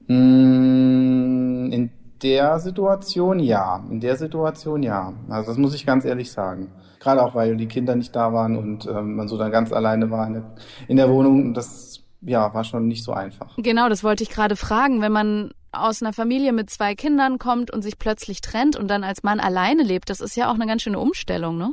Mm, 0.09 1.71
in 1.73 1.91
der 2.23 2.59
Situation 2.59 3.39
ja. 3.39 3.85
In 3.91 4.01
der 4.01 4.17
Situation 4.17 4.83
ja. 4.83 5.13
Also 5.29 5.51
das 5.51 5.59
muss 5.59 5.75
ich 5.75 5.87
ganz 5.87 6.05
ehrlich 6.05 6.33
sagen. 6.33 6.73
Gerade 7.01 7.23
auch, 7.23 7.35
weil 7.35 7.57
die 7.57 7.69
Kinder 7.69 7.95
nicht 7.95 8.17
da 8.17 8.33
waren 8.33 8.57
und 8.57 8.87
ähm, 8.87 9.15
man 9.15 9.29
so 9.29 9.39
dann 9.39 9.53
ganz 9.53 9.73
alleine 9.73 10.11
war 10.11 10.27
in 10.27 10.33
der, 10.33 10.55
in 10.89 10.97
der 10.97 11.09
Wohnung. 11.11 11.55
Das 11.55 12.03
ja, 12.21 12.53
war 12.53 12.65
schon 12.65 12.89
nicht 12.89 13.05
so 13.05 13.13
einfach. 13.13 13.57
Genau, 13.57 13.89
das 13.89 14.03
wollte 14.03 14.25
ich 14.25 14.31
gerade 14.31 14.57
fragen. 14.57 15.01
Wenn 15.01 15.13
man 15.13 15.53
aus 15.71 16.03
einer 16.03 16.13
Familie 16.13 16.53
mit 16.53 16.71
zwei 16.71 16.95
Kindern 16.95 17.39
kommt 17.39 17.71
und 17.71 17.83
sich 17.83 17.99
plötzlich 17.99 18.41
trennt 18.41 18.77
und 18.77 18.89
dann 18.89 19.05
als 19.05 19.23
Mann 19.23 19.39
alleine 19.39 19.83
lebt, 19.83 20.11
das 20.11 20.21
ist 20.21 20.37
ja 20.37 20.51
auch 20.51 20.55
eine 20.55 20.67
ganz 20.67 20.83
schöne 20.83 20.99
Umstellung, 20.99 21.59
ne? 21.59 21.73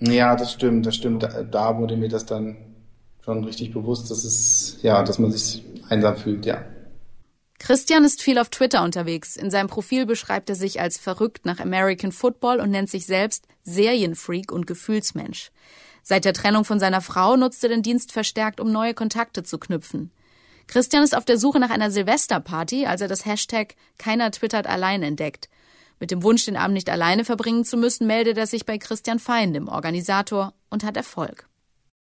Ja, 0.00 0.36
das 0.36 0.52
stimmt, 0.52 0.86
das 0.86 0.96
stimmt. 0.96 1.22
Da, 1.22 1.42
da 1.42 1.78
wurde 1.78 1.96
mir 1.96 2.08
das 2.08 2.26
dann 2.26 2.56
schon 3.24 3.44
richtig 3.44 3.72
bewusst, 3.72 4.10
dass 4.10 4.24
es, 4.24 4.78
ja, 4.82 5.02
dass 5.02 5.18
man 5.18 5.30
sich 5.30 5.64
einsam 5.88 6.16
fühlt, 6.16 6.46
ja. 6.46 6.58
Christian 7.58 8.04
ist 8.04 8.22
viel 8.22 8.38
auf 8.38 8.50
Twitter 8.50 8.84
unterwegs. 8.84 9.36
In 9.36 9.50
seinem 9.50 9.68
Profil 9.68 10.06
beschreibt 10.06 10.48
er 10.48 10.54
sich 10.54 10.80
als 10.80 10.96
verrückt 10.96 11.44
nach 11.44 11.58
American 11.58 12.12
Football 12.12 12.60
und 12.60 12.70
nennt 12.70 12.88
sich 12.88 13.04
selbst 13.04 13.46
Serienfreak 13.64 14.52
und 14.52 14.66
Gefühlsmensch. 14.66 15.50
Seit 16.02 16.24
der 16.24 16.32
Trennung 16.32 16.64
von 16.64 16.78
seiner 16.78 17.00
Frau 17.00 17.36
nutzt 17.36 17.62
er 17.64 17.70
den 17.70 17.82
Dienst 17.82 18.12
verstärkt, 18.12 18.60
um 18.60 18.70
neue 18.70 18.94
Kontakte 18.94 19.42
zu 19.42 19.58
knüpfen. 19.58 20.12
Christian 20.68 21.02
ist 21.02 21.16
auf 21.16 21.24
der 21.24 21.38
Suche 21.38 21.58
nach 21.58 21.70
einer 21.70 21.90
Silvesterparty, 21.90 22.86
als 22.86 23.00
er 23.00 23.08
das 23.08 23.26
Hashtag 23.26 23.74
Keiner 23.98 24.30
twittert 24.30 24.66
allein 24.66 25.02
entdeckt. 25.02 25.48
Mit 25.98 26.10
dem 26.10 26.22
Wunsch, 26.22 26.44
den 26.44 26.56
Abend 26.56 26.74
nicht 26.74 26.90
alleine 26.90 27.24
verbringen 27.24 27.64
zu 27.64 27.76
müssen, 27.76 28.06
meldet 28.06 28.38
er 28.38 28.46
sich 28.46 28.66
bei 28.66 28.78
Christian 28.78 29.18
Fein, 29.18 29.52
dem 29.52 29.66
Organisator, 29.66 30.52
und 30.70 30.84
hat 30.84 30.96
Erfolg. 30.96 31.48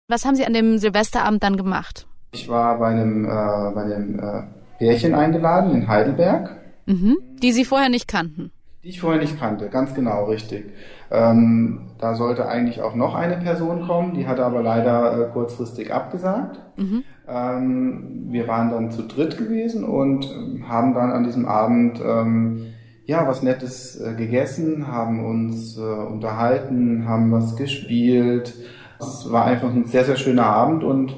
Was 0.08 0.26
haben 0.26 0.36
Sie 0.36 0.46
an 0.46 0.54
dem 0.54 0.80
Silvesterabend 0.80 1.44
dann 1.44 1.58
gemacht? 1.58 2.08
Ich 2.32 2.50
war 2.50 2.80
bei 2.80 2.88
einem, 2.88 3.26
äh, 3.26 3.28
bei 3.28 3.84
einem 3.84 4.20
äh 4.20 4.63
Pärchen 4.84 5.16
eingeladen 5.16 5.72
in 5.72 5.88
Heidelberg. 5.88 6.58
Mhm. 6.86 7.18
Die 7.42 7.54
Sie 7.54 7.64
vorher 7.64 7.90
nicht 7.90 8.08
kannten. 8.08 8.52
Die 8.84 8.90
ich 8.90 9.00
vorher 9.00 9.22
nicht 9.22 9.40
kannte, 9.40 9.70
ganz 9.70 9.94
genau, 9.94 10.26
richtig. 10.26 10.74
Ähm, 11.10 11.92
da 12.00 12.16
sollte 12.16 12.50
eigentlich 12.50 12.82
auch 12.82 12.96
noch 12.96 13.16
eine 13.16 13.38
Person 13.38 13.88
kommen, 13.88 14.14
die 14.14 14.28
hatte 14.28 14.44
aber 14.44 14.62
leider 14.62 15.30
äh, 15.30 15.32
kurzfristig 15.32 15.94
abgesagt. 15.94 16.60
Mhm. 16.76 17.04
Ähm, 17.30 18.26
wir 18.30 18.46
waren 18.50 18.72
dann 18.72 18.92
zu 18.92 19.04
dritt 19.04 19.38
gewesen 19.38 19.86
und 19.86 20.28
haben 20.68 20.94
dann 20.94 21.12
an 21.12 21.24
diesem 21.24 21.46
Abend 21.46 22.02
ähm, 22.06 22.74
ja 23.06 23.26
was 23.26 23.42
Nettes 23.42 24.02
äh, 24.02 24.16
gegessen, 24.16 24.88
haben 24.88 25.24
uns 25.24 25.78
äh, 25.78 25.82
unterhalten, 25.82 27.08
haben 27.08 27.32
was 27.32 27.56
gespielt. 27.56 28.54
Es 29.00 29.32
war 29.32 29.46
einfach 29.46 29.70
ein 29.70 29.86
sehr, 29.86 30.04
sehr 30.04 30.18
schöner 30.18 30.48
Abend 30.48 30.84
und 30.84 31.16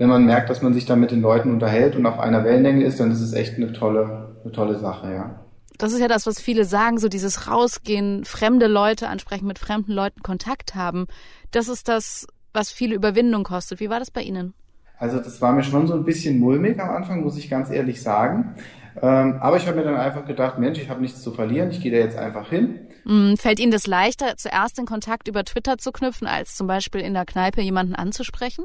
wenn 0.00 0.08
man 0.08 0.24
merkt, 0.24 0.48
dass 0.48 0.62
man 0.62 0.72
sich 0.72 0.86
da 0.86 0.96
mit 0.96 1.10
den 1.10 1.20
Leuten 1.20 1.52
unterhält 1.52 1.94
und 1.94 2.06
auf 2.06 2.18
einer 2.18 2.42
Wellenlänge 2.42 2.86
ist, 2.86 2.98
dann 3.00 3.10
ist 3.10 3.20
es 3.20 3.34
echt 3.34 3.56
eine 3.56 3.70
tolle, 3.74 4.34
eine 4.42 4.50
tolle 4.50 4.78
Sache, 4.78 5.12
ja. 5.12 5.44
Das 5.76 5.92
ist 5.92 6.00
ja 6.00 6.08
das, 6.08 6.26
was 6.26 6.40
viele 6.40 6.64
sagen, 6.64 6.96
so 6.96 7.08
dieses 7.08 7.48
Rausgehen, 7.48 8.24
fremde 8.24 8.66
Leute 8.66 9.08
ansprechen, 9.08 9.46
mit 9.46 9.58
fremden 9.58 9.92
Leuten 9.92 10.22
Kontakt 10.22 10.74
haben. 10.74 11.06
Das 11.50 11.68
ist 11.68 11.86
das, 11.86 12.26
was 12.54 12.70
viele 12.70 12.94
Überwindung 12.94 13.44
kostet. 13.44 13.78
Wie 13.80 13.90
war 13.90 13.98
das 13.98 14.10
bei 14.10 14.22
Ihnen? 14.22 14.54
Also 14.96 15.18
das 15.18 15.42
war 15.42 15.52
mir 15.52 15.64
schon 15.64 15.86
so 15.86 15.92
ein 15.92 16.06
bisschen 16.06 16.40
mulmig 16.40 16.80
am 16.80 16.88
Anfang, 16.88 17.22
muss 17.22 17.36
ich 17.36 17.50
ganz 17.50 17.68
ehrlich 17.68 18.00
sagen. 18.00 18.54
Ähm, 19.02 19.36
aber 19.42 19.58
ich 19.58 19.66
habe 19.66 19.76
mir 19.76 19.84
dann 19.84 19.96
einfach 19.96 20.24
gedacht, 20.24 20.58
Mensch, 20.58 20.78
ich 20.78 20.88
habe 20.88 21.02
nichts 21.02 21.20
zu 21.20 21.30
verlieren, 21.30 21.70
ich 21.70 21.82
gehe 21.82 21.92
da 21.92 21.98
jetzt 21.98 22.16
einfach 22.16 22.48
hin. 22.48 22.88
Mm, 23.04 23.34
fällt 23.34 23.60
Ihnen 23.60 23.70
das 23.70 23.86
leichter, 23.86 24.38
zuerst 24.38 24.78
den 24.78 24.86
Kontakt 24.86 25.28
über 25.28 25.44
Twitter 25.44 25.76
zu 25.76 25.92
knüpfen, 25.92 26.26
als 26.26 26.56
zum 26.56 26.66
Beispiel 26.66 27.02
in 27.02 27.12
der 27.12 27.26
Kneipe 27.26 27.60
jemanden 27.60 27.94
anzusprechen? 27.94 28.64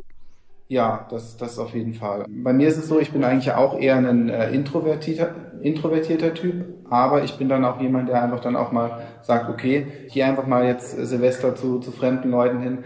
Ja, 0.67 1.05
das, 1.11 1.37
das 1.37 1.59
auf 1.59 1.75
jeden 1.75 1.93
Fall. 1.93 2.25
Bei 2.27 2.51
mir 2.51 2.67
ist 2.67 2.77
es 2.77 2.87
so, 2.87 2.99
ich 2.99 3.11
bin 3.11 3.23
eigentlich 3.23 3.51
auch 3.53 3.79
eher 3.79 3.97
ein 3.97 4.29
äh, 4.29 4.49
introvertierter, 4.49 5.35
introvertierter 5.61 6.33
Typ, 6.33 6.65
aber 6.89 7.23
ich 7.23 7.37
bin 7.37 7.49
dann 7.49 7.63
auch 7.63 7.79
jemand, 7.79 8.09
der 8.09 8.23
einfach 8.23 8.39
dann 8.39 8.55
auch 8.55 8.71
mal 8.71 9.03
sagt, 9.21 9.49
okay, 9.49 9.85
hier 10.07 10.25
einfach 10.25 10.47
mal 10.47 10.65
jetzt 10.65 10.97
Silvester 10.97 11.55
zu, 11.55 11.79
zu 11.79 11.91
fremden 11.91 12.31
Leuten 12.31 12.59
hin. 12.59 12.79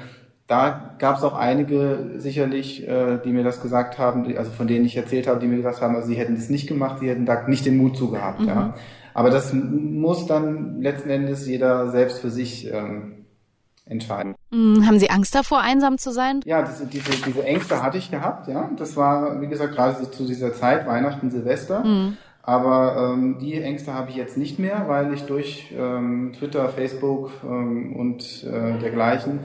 Da 0.45 0.95
gab 0.97 1.17
es 1.17 1.23
auch 1.23 1.37
einige 1.37 2.15
sicherlich, 2.17 2.85
äh, 2.85 3.19
die 3.23 3.31
mir 3.31 3.43
das 3.43 3.61
gesagt 3.61 3.97
haben, 3.97 4.25
die, 4.25 4.37
also 4.37 4.51
von 4.51 4.67
denen 4.67 4.85
ich 4.85 4.97
erzählt 4.97 5.27
habe, 5.27 5.39
die 5.39 5.47
mir 5.47 5.57
gesagt 5.57 5.81
haben, 5.81 5.95
also 5.95 6.07
sie 6.07 6.15
hätten 6.15 6.35
das 6.35 6.49
nicht 6.49 6.67
gemacht, 6.67 6.99
sie 6.99 7.07
hätten 7.07 7.25
da 7.25 7.47
nicht 7.47 7.65
den 7.65 7.77
Mut 7.77 7.95
zu 7.95 8.11
gehabt. 8.11 8.41
Mhm. 8.41 8.47
Ja. 8.47 8.73
Aber 9.13 9.29
das 9.29 9.53
muss 9.53 10.27
dann 10.27 10.81
letzten 10.81 11.09
Endes 11.09 11.47
jeder 11.47 11.89
selbst 11.91 12.19
für 12.19 12.29
sich 12.29 12.71
ähm, 12.71 13.18
entscheiden. 13.89 14.35
Hm, 14.51 14.85
haben 14.85 14.99
Sie 14.99 15.09
Angst 15.09 15.35
davor, 15.35 15.61
einsam 15.61 15.97
zu 15.97 16.11
sein? 16.11 16.41
Ja, 16.45 16.61
diese, 16.61 16.85
diese, 16.85 17.11
diese 17.25 17.43
Ängste 17.43 17.81
hatte 17.81 17.97
ich 17.97 18.11
gehabt, 18.11 18.47
ja. 18.47 18.69
Das 18.77 18.95
war, 18.95 19.41
wie 19.41 19.47
gesagt, 19.47 19.75
gerade 19.75 20.09
zu 20.09 20.25
dieser 20.25 20.53
Zeit, 20.53 20.87
Weihnachten, 20.87 21.29
Silvester. 21.31 21.83
Mhm. 21.83 22.17
Aber 22.41 23.13
ähm, 23.13 23.37
die 23.39 23.61
Ängste 23.61 23.93
habe 23.93 24.09
ich 24.09 24.15
jetzt 24.15 24.37
nicht 24.37 24.57
mehr, 24.57 24.85
weil 24.87 25.13
ich 25.13 25.23
durch 25.23 25.73
ähm, 25.77 26.33
Twitter, 26.37 26.69
Facebook 26.69 27.31
ähm, 27.43 27.95
und 27.95 28.43
äh, 28.43 28.79
dergleichen 28.79 29.41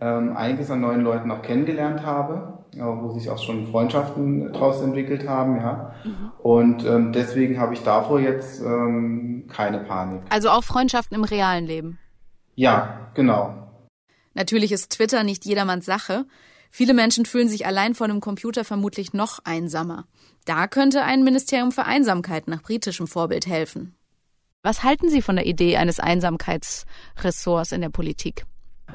ähm, 0.00 0.36
einiges 0.36 0.70
an 0.70 0.80
neuen 0.80 1.02
Leuten 1.02 1.30
auch 1.30 1.42
kennengelernt 1.42 2.04
habe, 2.04 2.54
wo 2.72 3.10
sich 3.10 3.28
auch 3.28 3.38
schon 3.38 3.66
Freundschaften 3.66 4.52
daraus 4.52 4.80
entwickelt 4.80 5.28
haben, 5.28 5.56
ja. 5.56 5.92
Mhm. 6.04 6.32
Und 6.38 6.86
ähm, 6.86 7.12
deswegen 7.12 7.60
habe 7.60 7.74
ich 7.74 7.82
davor 7.82 8.20
jetzt 8.20 8.62
ähm, 8.62 9.44
keine 9.48 9.78
Panik. 9.78 10.22
Also 10.30 10.50
auch 10.50 10.64
Freundschaften 10.64 11.16
im 11.16 11.24
realen 11.24 11.66
Leben? 11.66 11.98
Ja, 12.54 13.10
genau. 13.14 13.69
Natürlich 14.40 14.72
ist 14.72 14.88
Twitter 14.92 15.22
nicht 15.22 15.44
jedermanns 15.44 15.84
Sache. 15.84 16.24
Viele 16.70 16.94
Menschen 16.94 17.26
fühlen 17.26 17.50
sich 17.50 17.66
allein 17.66 17.94
vor 17.94 18.06
einem 18.06 18.20
Computer 18.20 18.64
vermutlich 18.64 19.12
noch 19.12 19.40
einsamer. 19.44 20.06
Da 20.46 20.66
könnte 20.66 21.02
ein 21.02 21.22
Ministerium 21.22 21.72
für 21.72 21.84
Einsamkeit 21.84 22.48
nach 22.48 22.62
britischem 22.62 23.06
Vorbild 23.06 23.46
helfen. 23.46 23.94
Was 24.62 24.82
halten 24.82 25.10
Sie 25.10 25.20
von 25.20 25.36
der 25.36 25.44
Idee 25.44 25.76
eines 25.76 26.00
Einsamkeitsressorts 26.00 27.72
in 27.72 27.82
der 27.82 27.90
Politik? 27.90 28.46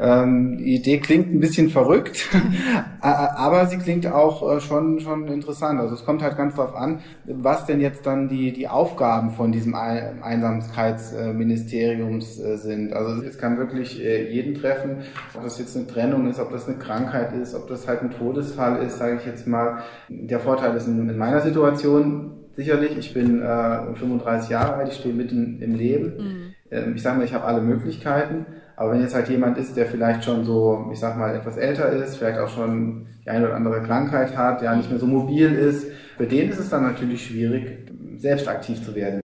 Ähm, 0.02 0.58
die 0.58 0.76
Idee 0.76 1.00
klingt 1.00 1.34
ein 1.34 1.40
bisschen 1.40 1.70
verrückt, 1.70 2.28
aber 3.02 3.68
sie 3.68 3.78
klingt 3.78 4.06
auch 4.08 4.56
äh, 4.56 4.60
schon, 4.60 5.00
schon 5.00 5.28
interessant. 5.28 5.80
Also 5.80 5.94
es 5.96 6.04
kommt 6.06 6.22
halt 6.22 6.36
ganz 6.38 6.56
darauf 6.56 6.76
an, 6.76 7.00
was 7.26 7.66
denn 7.66 7.80
jetzt 7.80 8.06
dann 8.06 8.28
die, 8.28 8.52
die 8.52 8.68
Aufgaben 8.68 9.32
von 9.32 9.52
diesem 9.52 9.74
Einsamkeitsministeriums 9.76 12.40
äh, 12.40 12.58
sind. 12.58 12.94
Also 12.94 13.24
es 13.24 13.38
kann 13.38 13.58
wirklich 13.58 14.04
äh, 14.04 14.30
jeden 14.32 14.56
treffen, 14.56 15.04
ob 15.34 15.44
das 15.44 15.60
jetzt 15.60 15.78
eine 15.78 15.88
Trennung 15.88 16.30
ist, 16.30 16.40
ob 16.40 16.52
das 16.52 16.68
eine 16.68 16.78
Krankheit 16.78 17.34
ist, 17.34 17.56
ob 17.56 17.68
das 17.68 17.88
halt 17.88 18.02
ein 18.02 18.12
Todesfall 18.12 18.84
ist, 18.84 18.98
sage 18.98 19.18
ich 19.20 19.26
jetzt 19.26 19.48
mal. 19.48 19.84
Der 20.10 20.40
Vorteil 20.40 20.76
ist 20.76 20.88
in, 20.88 21.18
meiner 21.18 21.42
Situation 21.42 22.32
sicherlich, 22.56 22.98
ich 22.98 23.14
bin 23.14 23.42
äh, 23.42 23.96
35 23.96 24.50
Jahre 24.50 24.76
alt, 24.76 24.90
ich 24.90 24.96
stehe 24.96 25.14
mitten 25.14 25.62
im 25.62 25.76
Leben. 25.76 26.14
Mhm. 26.18 26.54
Ähm, 26.72 26.94
ich 26.96 27.02
sage 27.02 27.18
mal, 27.18 27.26
ich 27.26 27.34
habe 27.34 27.46
alle 27.46 27.62
Möglichkeiten. 27.62 28.46
Aber 28.78 28.92
wenn 28.92 29.02
jetzt 29.02 29.16
halt 29.16 29.30
jemand 29.30 29.58
ist, 29.58 29.76
der 29.78 29.86
vielleicht 29.86 30.24
schon 30.24 30.44
so, 30.44 30.90
ich 30.92 31.00
sag 31.00 31.18
mal, 31.18 31.36
etwas 31.36 31.58
älter 31.58 31.90
ist, 31.90 32.18
vielleicht 32.18 32.40
auch 32.40 32.50
schon 32.50 33.08
die 33.24 33.30
eine 33.30 33.46
oder 33.46 33.56
andere 33.56 33.82
Krankheit 33.84 34.36
hat, 34.36 34.62
der 34.62 34.76
nicht 34.76 34.90
mehr 34.90 35.00
so 35.00 35.08
mobil 35.08 35.52
ist, 35.54 35.88
für 36.18 36.28
den 36.28 36.50
ist 36.50 36.60
es 36.60 36.70
dann 36.70 36.84
natürlich 36.84 37.26
schwierig, 37.26 37.90
selbst 38.18 38.48
aktiv 38.48 38.84
zu 38.84 38.96
werden. 38.96 39.22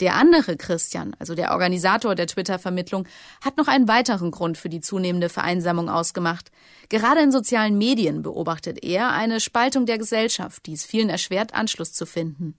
Der 0.00 0.16
andere 0.16 0.56
Christian, 0.56 1.14
also 1.20 1.34
der 1.34 1.52
Organisator 1.52 2.14
der 2.16 2.26
Twitter-Vermittlung, 2.26 3.06
hat 3.44 3.56
noch 3.56 3.68
einen 3.68 3.86
weiteren 3.86 4.32
Grund 4.32 4.58
für 4.58 4.68
die 4.68 4.80
zunehmende 4.80 5.28
Vereinsamung 5.28 5.88
ausgemacht. 5.88 6.50
Gerade 6.88 7.20
in 7.20 7.30
sozialen 7.30 7.78
Medien 7.78 8.22
beobachtet 8.22 8.82
er 8.82 9.12
eine 9.12 9.38
Spaltung 9.38 9.86
der 9.86 9.98
Gesellschaft, 9.98 10.66
die 10.66 10.72
es 10.72 10.84
vielen 10.84 11.08
erschwert, 11.08 11.54
Anschluss 11.54 11.92
zu 11.92 12.06
finden 12.06 12.56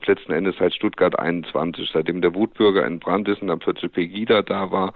glaube 0.00 0.20
letzten 0.20 0.32
Endes 0.32 0.56
seit 0.58 0.74
Stuttgart 0.74 1.18
21, 1.18 1.90
seitdem 1.92 2.20
der 2.20 2.34
Wutbürger 2.34 2.86
in 2.86 2.98
Brand 2.98 3.28
ist 3.28 3.42
und 3.42 3.48
dann 3.48 3.58
plötzlich 3.58 3.92
Pegida 3.92 4.42
da 4.42 4.70
war, 4.70 4.94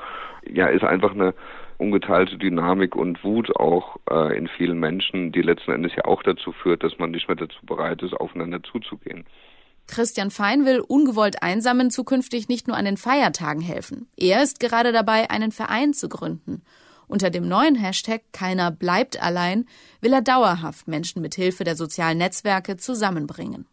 ja, 0.50 0.66
ist 0.66 0.84
einfach 0.84 1.12
eine 1.12 1.34
ungeteilte 1.78 2.38
Dynamik 2.38 2.94
und 2.94 3.22
Wut 3.24 3.54
auch 3.56 3.96
äh, 4.10 4.36
in 4.36 4.48
vielen 4.48 4.78
Menschen, 4.78 5.32
die 5.32 5.42
letzten 5.42 5.72
Endes 5.72 5.92
ja 5.96 6.04
auch 6.04 6.22
dazu 6.22 6.52
führt, 6.52 6.82
dass 6.82 6.98
man 6.98 7.10
nicht 7.10 7.28
mehr 7.28 7.36
dazu 7.36 7.64
bereit 7.66 8.02
ist, 8.02 8.14
aufeinander 8.14 8.62
zuzugehen. 8.62 9.24
Christian 9.86 10.30
Fein 10.30 10.64
will 10.64 10.80
ungewollt 10.80 11.42
Einsamen 11.42 11.90
zukünftig 11.90 12.48
nicht 12.48 12.68
nur 12.68 12.76
an 12.76 12.86
den 12.86 12.96
Feiertagen 12.96 13.60
helfen. 13.60 14.08
Er 14.16 14.42
ist 14.42 14.60
gerade 14.60 14.92
dabei, 14.92 15.30
einen 15.30 15.52
Verein 15.52 15.92
zu 15.92 16.08
gründen. 16.08 16.62
Unter 17.06 17.28
dem 17.28 17.46
neuen 17.46 17.74
Hashtag 17.74 18.22
Keiner 18.32 18.70
bleibt 18.70 19.22
allein 19.22 19.66
will 20.00 20.12
er 20.12 20.22
dauerhaft 20.22 20.88
Menschen 20.88 21.20
mit 21.20 21.34
Hilfe 21.34 21.64
der 21.64 21.76
sozialen 21.76 22.18
Netzwerke 22.18 22.78
zusammenbringen. 22.78 23.66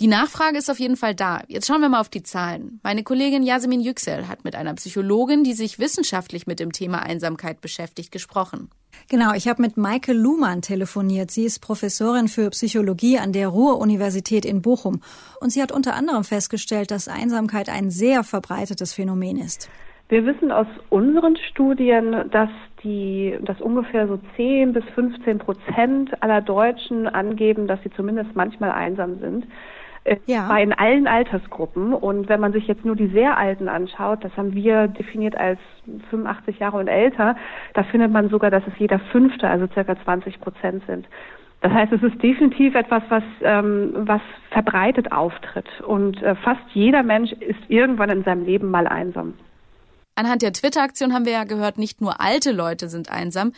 Die 0.00 0.06
Nachfrage 0.06 0.56
ist 0.56 0.70
auf 0.70 0.78
jeden 0.78 0.96
Fall 0.96 1.14
da. 1.14 1.42
Jetzt 1.48 1.66
schauen 1.66 1.80
wir 1.80 1.88
mal 1.88 2.00
auf 2.00 2.08
die 2.08 2.22
Zahlen. 2.22 2.80
Meine 2.82 3.02
Kollegin 3.02 3.42
Yasemin 3.42 3.80
Yüksel 3.80 4.28
hat 4.28 4.44
mit 4.44 4.54
einer 4.54 4.74
Psychologin, 4.74 5.44
die 5.44 5.52
sich 5.52 5.78
wissenschaftlich 5.78 6.46
mit 6.46 6.60
dem 6.60 6.72
Thema 6.72 7.02
Einsamkeit 7.02 7.60
beschäftigt, 7.60 8.10
gesprochen. 8.10 8.70
Genau, 9.10 9.34
ich 9.34 9.48
habe 9.48 9.60
mit 9.60 9.76
Maike 9.76 10.12
Luhmann 10.12 10.62
telefoniert. 10.62 11.30
Sie 11.30 11.44
ist 11.44 11.60
Professorin 11.60 12.28
für 12.28 12.50
Psychologie 12.50 13.18
an 13.18 13.32
der 13.32 13.48
Ruhr-Universität 13.48 14.44
in 14.44 14.62
Bochum. 14.62 15.00
Und 15.40 15.50
sie 15.50 15.62
hat 15.62 15.72
unter 15.72 15.94
anderem 15.94 16.24
festgestellt, 16.24 16.90
dass 16.90 17.08
Einsamkeit 17.08 17.68
ein 17.68 17.90
sehr 17.90 18.24
verbreitetes 18.24 18.94
Phänomen 18.94 19.36
ist. 19.36 19.70
Wir 20.08 20.26
wissen 20.26 20.52
aus 20.52 20.66
unseren 20.90 21.36
Studien, 21.50 22.30
dass 22.30 22.50
die, 22.82 23.36
dass 23.42 23.60
ungefähr 23.60 24.08
so 24.08 24.18
10 24.36 24.72
bis 24.72 24.84
15 24.94 25.38
Prozent 25.38 26.22
aller 26.22 26.42
Deutschen 26.42 27.06
angeben, 27.06 27.66
dass 27.66 27.82
sie 27.82 27.90
zumindest 27.90 28.34
manchmal 28.34 28.72
einsam 28.72 29.18
sind. 29.20 29.46
Äh, 30.04 30.16
ja. 30.26 30.48
War 30.48 30.60
in 30.60 30.72
allen 30.72 31.06
Altersgruppen. 31.06 31.94
Und 31.94 32.28
wenn 32.28 32.40
man 32.40 32.52
sich 32.52 32.66
jetzt 32.66 32.84
nur 32.84 32.96
die 32.96 33.08
sehr 33.08 33.36
Alten 33.38 33.68
anschaut, 33.68 34.24
das 34.24 34.36
haben 34.36 34.54
wir 34.54 34.88
definiert 34.88 35.36
als 35.36 35.60
85 36.10 36.58
Jahre 36.58 36.78
und 36.78 36.88
älter, 36.88 37.36
da 37.74 37.82
findet 37.84 38.10
man 38.10 38.28
sogar, 38.28 38.50
dass 38.50 38.66
es 38.66 38.78
jeder 38.78 38.98
Fünfte, 38.98 39.48
also 39.48 39.66
circa 39.72 39.96
20 40.02 40.40
Prozent 40.40 40.82
sind. 40.86 41.06
Das 41.60 41.72
heißt, 41.72 41.92
es 41.92 42.02
ist 42.02 42.20
definitiv 42.20 42.74
etwas, 42.74 43.04
was, 43.08 43.22
ähm, 43.42 43.92
was 43.94 44.20
verbreitet 44.50 45.12
auftritt. 45.12 45.68
Und 45.86 46.20
äh, 46.20 46.34
fast 46.34 46.62
jeder 46.74 47.04
Mensch 47.04 47.30
ist 47.32 47.60
irgendwann 47.68 48.10
in 48.10 48.24
seinem 48.24 48.44
Leben 48.44 48.70
mal 48.70 48.88
einsam. 48.88 49.34
Anhand 50.14 50.42
der 50.42 50.52
Twitter-Aktion 50.52 51.14
haben 51.14 51.24
wir 51.24 51.32
ja 51.32 51.44
gehört, 51.44 51.78
nicht 51.78 52.02
nur 52.02 52.20
alte 52.20 52.52
Leute 52.52 52.88
sind 52.88 53.10
einsam. 53.10 53.52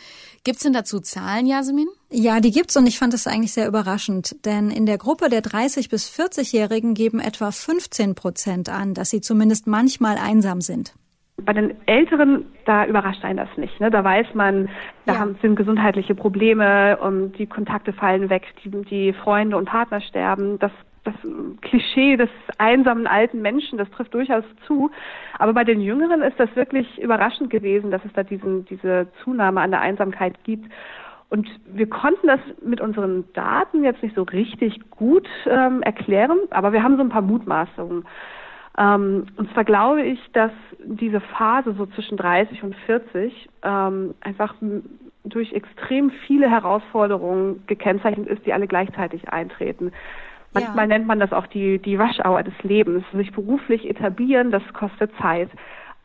Gibt's 0.45 0.63
denn 0.63 0.73
dazu 0.73 1.01
Zahlen, 1.01 1.47
Jasmin? 1.47 1.89
Ja, 2.11 2.39
die 2.39 2.53
gibt's 2.53 2.77
und 2.77 2.87
ich 2.87 2.99
fand 2.99 3.13
das 3.13 3.27
eigentlich 3.27 3.53
sehr 3.53 3.67
überraschend, 3.67 4.37
denn 4.45 4.71
in 4.71 4.87
der 4.87 4.99
Gruppe 4.99 5.29
der 5.29 5.41
30 5.41 5.89
bis 5.89 6.09
40-Jährigen 6.09 6.95
geben 6.95 7.19
etwa 7.19 7.51
15 7.51 8.15
Prozent 8.15 8.69
an, 8.69 8.95
dass 8.95 9.11
sie 9.11 9.21
zumindest 9.21 9.67
manchmal 9.67 10.17
einsam 10.17 10.61
sind. 10.61 10.95
Bei 11.43 11.53
den 11.53 11.75
Älteren, 11.87 12.45
da 12.65 12.87
überrascht 12.87 13.25
einen 13.25 13.39
das 13.39 13.49
nicht. 13.57 13.81
Ne? 13.81 13.91
Da 13.91 14.05
weiß 14.05 14.29
man, 14.35 14.69
da 15.05 15.15
ja. 15.15 15.19
haben, 15.19 15.37
sind 15.43 15.57
gesundheitliche 15.57 16.15
Probleme 16.15 16.97
und 16.99 17.33
die 17.39 17.47
Kontakte 17.49 17.93
fallen 17.93 18.31
weg, 18.31 18.45
die, 18.65 18.71
die 18.71 19.13
Freunde 19.13 19.57
und 19.57 19.65
Partner 19.65 20.01
sterben. 20.01 20.61
Das 20.61 20.71
das 21.05 21.15
Klischee 21.61 22.17
des 22.17 22.31
einsamen 22.59 23.07
alten 23.07 23.43
Menschen, 23.43 23.79
das 23.79 23.91
trifft 23.91 24.15
durchaus 24.15 24.45
zu. 24.67 24.91
Aber 25.39 25.53
bei 25.53 25.65
den 25.65 25.81
Jüngeren 25.81 26.23
ist 26.23 26.41
das 26.41 26.55
wirklich 26.57 27.01
überraschend 27.01 27.51
gewesen, 27.51 27.91
dass 27.91 28.05
es 28.05 28.13
da 28.15 28.23
diesen, 28.23 28.65
diese 28.67 29.07
Zunahme 29.23 29.61
an 29.61 29.71
der 29.71 29.81
Einsamkeit 29.81 30.43
gibt. 30.45 30.71
Und 31.29 31.49
wir 31.67 31.89
konnten 31.89 32.27
das 32.27 32.41
mit 32.63 32.81
unseren 32.81 33.25
Daten 33.33 33.85
jetzt 33.85 34.03
nicht 34.03 34.15
so 34.15 34.23
richtig 34.23 34.79
gut 34.91 35.29
ähm, 35.47 35.83
erklären, 35.83 36.39
aber 36.51 36.73
wir 36.73 36.83
haben 36.83 36.97
so 36.97 37.03
ein 37.03 37.09
paar 37.09 37.23
Mutmaßungen. 37.23 38.05
Ähm, 38.79 39.27
und 39.37 39.53
zwar 39.53 39.65
glaube 39.65 40.03
ich, 40.03 40.21
dass 40.33 40.53
diese 40.85 41.21
Phase 41.21 41.75
so 41.75 41.87
zwischen 41.87 42.17
30 42.17 42.63
und 42.63 42.77
40 42.87 43.49
ähm, 43.63 44.15
einfach 44.21 44.55
durch 45.25 45.53
extrem 45.53 46.11
viele 46.27 46.51
Herausforderungen 46.51 47.65
gekennzeichnet 47.67 48.29
ist, 48.29 48.45
die 48.47 48.53
alle 48.53 48.67
gleichzeitig 48.67 49.29
eintreten. 49.29 49.93
Manchmal 50.55 50.89
ja. 50.89 50.97
nennt 50.97 51.07
man 51.07 51.21
das 51.21 51.33
auch 51.33 51.47
die, 51.49 51.79
die 51.79 51.97
Rush-Hour 51.97 52.43
des 52.43 52.55
Lebens. 52.63 53.05
Sich 53.13 53.33
beruflich 53.33 53.89
etablieren, 53.89 54.51
das 54.51 54.63
kostet 54.73 55.11
Zeit. 55.21 55.51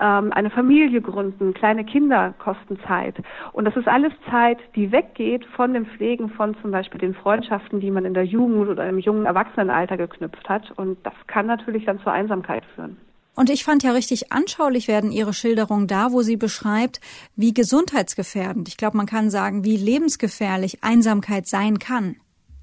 Ähm, 0.01 0.31
eine 0.31 0.49
Familie 0.49 1.01
gründen, 1.01 1.53
kleine 1.53 1.83
Kinder 1.83 2.33
kosten 2.39 2.79
Zeit. 2.87 3.15
Und 3.51 3.65
das 3.65 3.75
ist 3.75 3.87
alles 3.87 4.13
Zeit, 4.29 4.57
die 4.75 4.91
weggeht 4.91 5.45
von 5.55 5.73
dem 5.73 5.85
Pflegen 5.85 6.29
von 6.29 6.55
zum 6.61 6.71
Beispiel 6.71 6.99
den 6.99 7.13
Freundschaften, 7.13 7.79
die 7.79 7.91
man 7.91 8.05
in 8.05 8.13
der 8.13 8.25
Jugend 8.25 8.69
oder 8.69 8.87
im 8.87 8.99
jungen 8.99 9.25
Erwachsenenalter 9.25 9.97
geknüpft 9.97 10.47
hat. 10.47 10.71
Und 10.77 10.97
das 11.05 11.13
kann 11.27 11.47
natürlich 11.47 11.85
dann 11.85 11.99
zur 11.99 12.13
Einsamkeit 12.13 12.63
führen. 12.75 12.97
Und 13.35 13.49
ich 13.49 13.63
fand 13.63 13.83
ja 13.83 13.91
richtig 13.91 14.31
anschaulich 14.31 14.87
werden 14.87 15.11
Ihre 15.11 15.33
Schilderungen 15.33 15.87
da, 15.87 16.11
wo 16.11 16.21
sie 16.21 16.35
beschreibt, 16.35 16.99
wie 17.37 17.53
gesundheitsgefährdend, 17.53 18.67
ich 18.67 18.75
glaube, 18.75 18.97
man 18.97 19.05
kann 19.05 19.29
sagen, 19.29 19.63
wie 19.63 19.77
lebensgefährlich 19.77 20.83
Einsamkeit 20.83 21.47
sein 21.47 21.79
kann. 21.79 22.17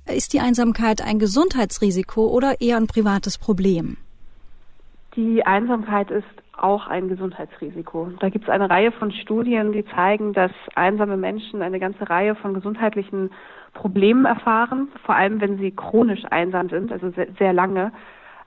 Ist 0.09 0.33
die 0.33 0.41
Einsamkeit 0.41 1.03
ein 1.03 1.19
Gesundheitsrisiko 1.19 2.29
oder 2.29 2.61
eher 2.61 2.77
ein 2.77 2.87
privates 2.87 3.39
Problem? 3.39 3.97
Die 5.17 5.45
Einsamkeit 5.45 6.11
ist 6.11 6.25
auch 6.57 6.87
ein 6.87 7.09
Gesundheitsrisiko. 7.09 8.11
Da 8.21 8.29
gibt 8.29 8.45
es 8.45 8.51
eine 8.51 8.71
Reihe 8.71 8.93
von 8.93 9.11
Studien, 9.11 9.73
die 9.73 9.85
zeigen, 9.87 10.33
dass 10.33 10.53
einsame 10.75 11.17
Menschen 11.17 11.61
eine 11.63 11.81
ganze 11.81 12.09
Reihe 12.09 12.35
von 12.35 12.55
gesundheitlichen 12.55 13.31
Problemen 13.75 14.25
erfahren, 14.25 14.89
vor 15.05 15.15
allem 15.15 15.41
wenn 15.41 15.59
sie 15.59 15.71
chronisch 15.71 16.25
einsam 16.31 16.69
sind, 16.69 16.93
also 16.93 17.11
sehr, 17.11 17.29
sehr 17.39 17.53
lange. 17.53 17.93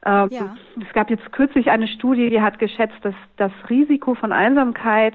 Ähm, 0.06 0.30
ja. 0.32 0.56
Es 0.82 0.92
gab 0.94 1.10
jetzt 1.10 1.32
kürzlich 1.32 1.70
eine 1.70 1.88
Studie, 1.88 2.30
die 2.30 2.42
hat 2.42 2.58
geschätzt, 2.58 2.98
dass 3.04 3.16
das 3.38 3.52
Risiko 3.70 4.16
von 4.16 4.32
Einsamkeit 4.32 5.14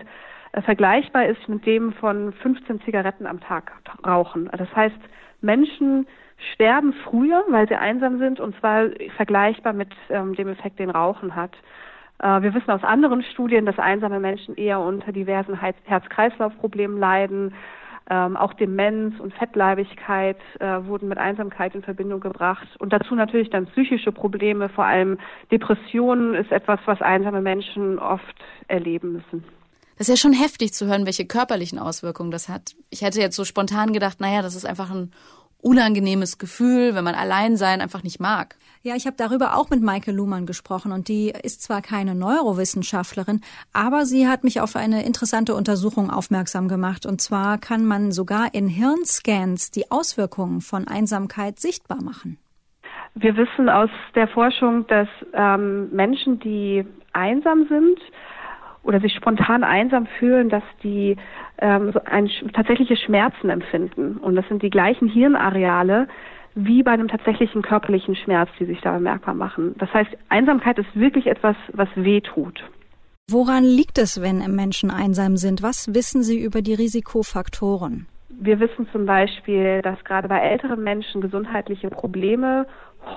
vergleichbar 0.63 1.27
ist 1.27 1.49
mit 1.49 1.67
dem 1.67 1.93
von 1.95 2.33
15 2.33 2.81
Zigaretten 2.83 3.27
am 3.27 3.41
Tag 3.41 3.73
rauchen. 4.07 4.49
Das 4.57 4.75
heißt, 4.75 4.97
Menschen 5.41 6.07
sterben 6.53 6.93
früher, 7.05 7.45
weil 7.49 7.69
sie 7.69 7.77
einsam 7.77 8.19
sind, 8.19 8.41
und 8.41 8.57
zwar 8.59 8.87
vergleichbar 9.17 9.73
mit 9.73 9.91
ähm, 10.11 10.35
dem 10.35 10.49
Effekt, 10.49 10.79
den 10.79 10.91
Rauchen 10.91 11.35
hat. 11.35 11.53
Äh, 12.19 12.43
wir 12.43 12.55
wissen 12.55 12.71
aus 12.71 12.85
anderen 12.85 13.23
Studien, 13.23 13.67
dass 13.67 13.79
einsame 13.79 14.21
Menschen 14.21 14.57
eher 14.57 14.81
unter 14.81 15.13
diversen 15.13 15.59
Herz-Kreislauf-Problemen 15.61 16.99
leiden. 16.99 17.55
Ähm, 18.11 18.37
auch 18.37 18.53
Demenz 18.53 19.19
und 19.19 19.33
Fettleibigkeit 19.33 20.37
äh, 20.61 20.85
wurden 20.85 21.09
mit 21.09 21.17
Einsamkeit 21.17 21.75
in 21.75 21.83
Verbindung 21.83 22.21
gebracht. 22.21 22.69
Und 22.79 22.93
dazu 22.93 23.15
natürlich 23.15 23.49
dann 23.49 23.67
psychische 23.67 24.13
Probleme, 24.13 24.69
vor 24.69 24.85
allem 24.85 25.19
Depressionen 25.51 26.35
ist 26.35 26.53
etwas, 26.53 26.81
was 26.85 27.01
einsame 27.01 27.41
Menschen 27.41 27.99
oft 27.99 28.45
erleben 28.69 29.13
müssen. 29.15 29.45
Das 29.97 30.09
ist 30.09 30.19
ja 30.19 30.29
schon 30.29 30.39
heftig 30.39 30.75
zu 30.75 30.87
hören, 30.87 31.07
welche 31.07 31.27
körperlichen 31.27 31.79
Auswirkungen 31.79 32.31
das 32.31 32.49
hat. 32.49 32.75
Ich 32.91 33.03
hätte 33.03 33.21
jetzt 33.21 33.37
so 33.37 33.45
spontan 33.45 33.93
gedacht, 33.93 34.21
naja, 34.21 34.43
das 34.43 34.55
ist 34.55 34.67
einfach 34.67 34.91
ein 34.91 35.13
unangenehmes 35.65 36.37
Gefühl, 36.39 36.95
wenn 36.95 37.05
man 37.05 37.15
allein 37.15 37.57
sein 37.57 37.81
einfach 37.81 38.03
nicht 38.03 38.21
mag. 38.21 38.57
Ja, 38.83 38.95
ich 38.97 39.07
habe 39.07 39.17
darüber 39.17 39.57
auch 39.57 39.71
mit 39.71 39.83
Maike 39.83 40.13
Luhmann 40.13 40.45
gesprochen 40.45 40.93
und 40.93 41.09
die 41.09 41.33
ist 41.43 41.63
zwar 41.63 41.81
keine 41.81 42.15
Neurowissenschaftlerin, 42.15 43.41
aber 43.73 44.05
sie 44.05 44.29
hat 44.29 44.45
mich 44.45 44.61
auf 44.61 44.77
eine 44.77 45.07
interessante 45.07 45.55
Untersuchung 45.55 46.11
aufmerksam 46.11 46.69
gemacht. 46.69 47.07
Und 47.07 47.23
zwar 47.23 47.57
kann 47.57 47.87
man 47.87 48.13
sogar 48.13 48.53
in 48.53 48.69
Hirnscans 48.69 49.71
die 49.71 49.91
Auswirkungen 49.91 50.61
von 50.61 50.87
Einsamkeit 50.87 51.59
sichtbar 51.59 52.03
machen. 52.03 52.37
Wir 53.15 53.35
wissen 53.37 53.71
aus 53.71 53.91
der 54.15 54.29
Forschung, 54.29 54.87
dass 54.89 55.09
ähm, 55.33 55.89
Menschen, 55.93 56.41
die 56.41 56.85
einsam 57.13 57.67
sind, 57.69 57.99
oder 58.85 59.01
sich 59.01 59.15
spontan 59.15 59.65
einsam 59.65 60.07
fühlen, 60.19 60.49
dass 60.49 60.63
die 60.83 61.17
ähm, 61.59 61.93
so 61.93 62.01
ein 62.05 62.31
tatsächliche 62.53 62.97
Schmerzen 62.97 63.51
empfinden. 63.51 64.19
Und 64.19 64.37
das 64.37 64.47
sind 64.49 64.63
die 64.63 64.71
gleichen 64.71 65.09
Hirnareale 65.09 66.09
wie 66.55 66.83
bei 66.83 66.93
einem 66.93 67.09
tatsächlichen 67.09 67.63
körperlichen 67.63 68.15
Schmerz, 68.15 68.49
die 68.61 68.65
sich 68.67 68.81
da 68.81 68.93
bemerkbar 68.93 69.35
machen. 69.35 69.75
Das 69.79 69.93
heißt, 69.93 70.11
Einsamkeit 70.29 70.79
ist 70.79 70.95
wirklich 70.95 71.27
etwas, 71.27 71.57
was 71.73 71.89
weh 71.97 72.21
tut. 72.21 72.63
Woran 73.29 73.65
liegt 73.65 73.99
es, 73.99 74.21
wenn 74.21 74.39
Menschen 74.55 74.91
einsam 74.91 75.37
sind? 75.37 75.63
Was 75.63 75.95
wissen 75.95 76.23
Sie 76.23 76.39
über 76.39 76.63
die 76.63 76.75
Risikofaktoren? 76.75 78.07
Wir 78.29 78.61
wissen 78.61 78.87
zum 78.93 79.07
Beispiel, 79.07 79.81
dass 79.83 80.03
gerade 80.05 80.29
bei 80.29 80.39
älteren 80.41 80.83
Menschen 80.83 81.21
gesundheitliche 81.21 81.89
Probleme 81.89 82.67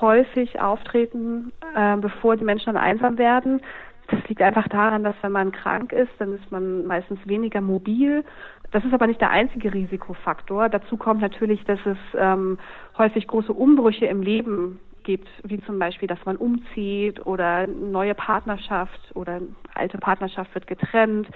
häufig 0.02 0.60
auftreten, 0.60 1.52
äh, 1.76 1.98
bevor 1.98 2.38
die 2.38 2.44
Menschen 2.44 2.74
dann 2.74 2.78
einsam 2.78 3.18
werden. 3.18 3.62
Das 4.08 4.28
liegt 4.30 4.41
einfach 4.41 4.67
daran, 4.70 5.04
dass 5.04 5.15
wenn 5.22 5.34
man 5.34 5.52
krank 5.52 5.91
ist, 5.91 6.12
dann 6.20 6.34
ist 6.34 6.52
man 6.52 6.86
meistens 6.86 7.20
weniger 7.26 7.62
mobil. 7.62 8.24
Das 8.72 8.84
ist 8.84 8.93
aber 8.93 9.08
nicht 9.08 9.22
der 9.22 9.32
einzige 9.32 9.74
Risikofaktor. 9.74 10.70
Dazu 10.70 10.98
kommt 10.98 11.22
natürlich, 11.22 11.63
dass 11.65 11.80
es 11.86 11.98
ähm, 12.17 12.58
häufig 12.98 13.28
große 13.28 13.54
Umbrüche 13.54 14.06
im 14.06 14.22
Leben 14.22 14.80
gibt, 15.04 15.28
wie 15.43 15.62
zum 15.62 15.80
Beispiel, 15.80 16.08
dass 16.08 16.24
man 16.26 16.36
umzieht 16.36 17.26
oder 17.26 17.67
neue 17.67 18.13
Partnerschaft 18.13 19.00
oder 19.13 19.39
alte 19.74 19.98
Partnerschaft 19.98 20.54
wird 20.54 20.67
getrennt, 20.67 21.28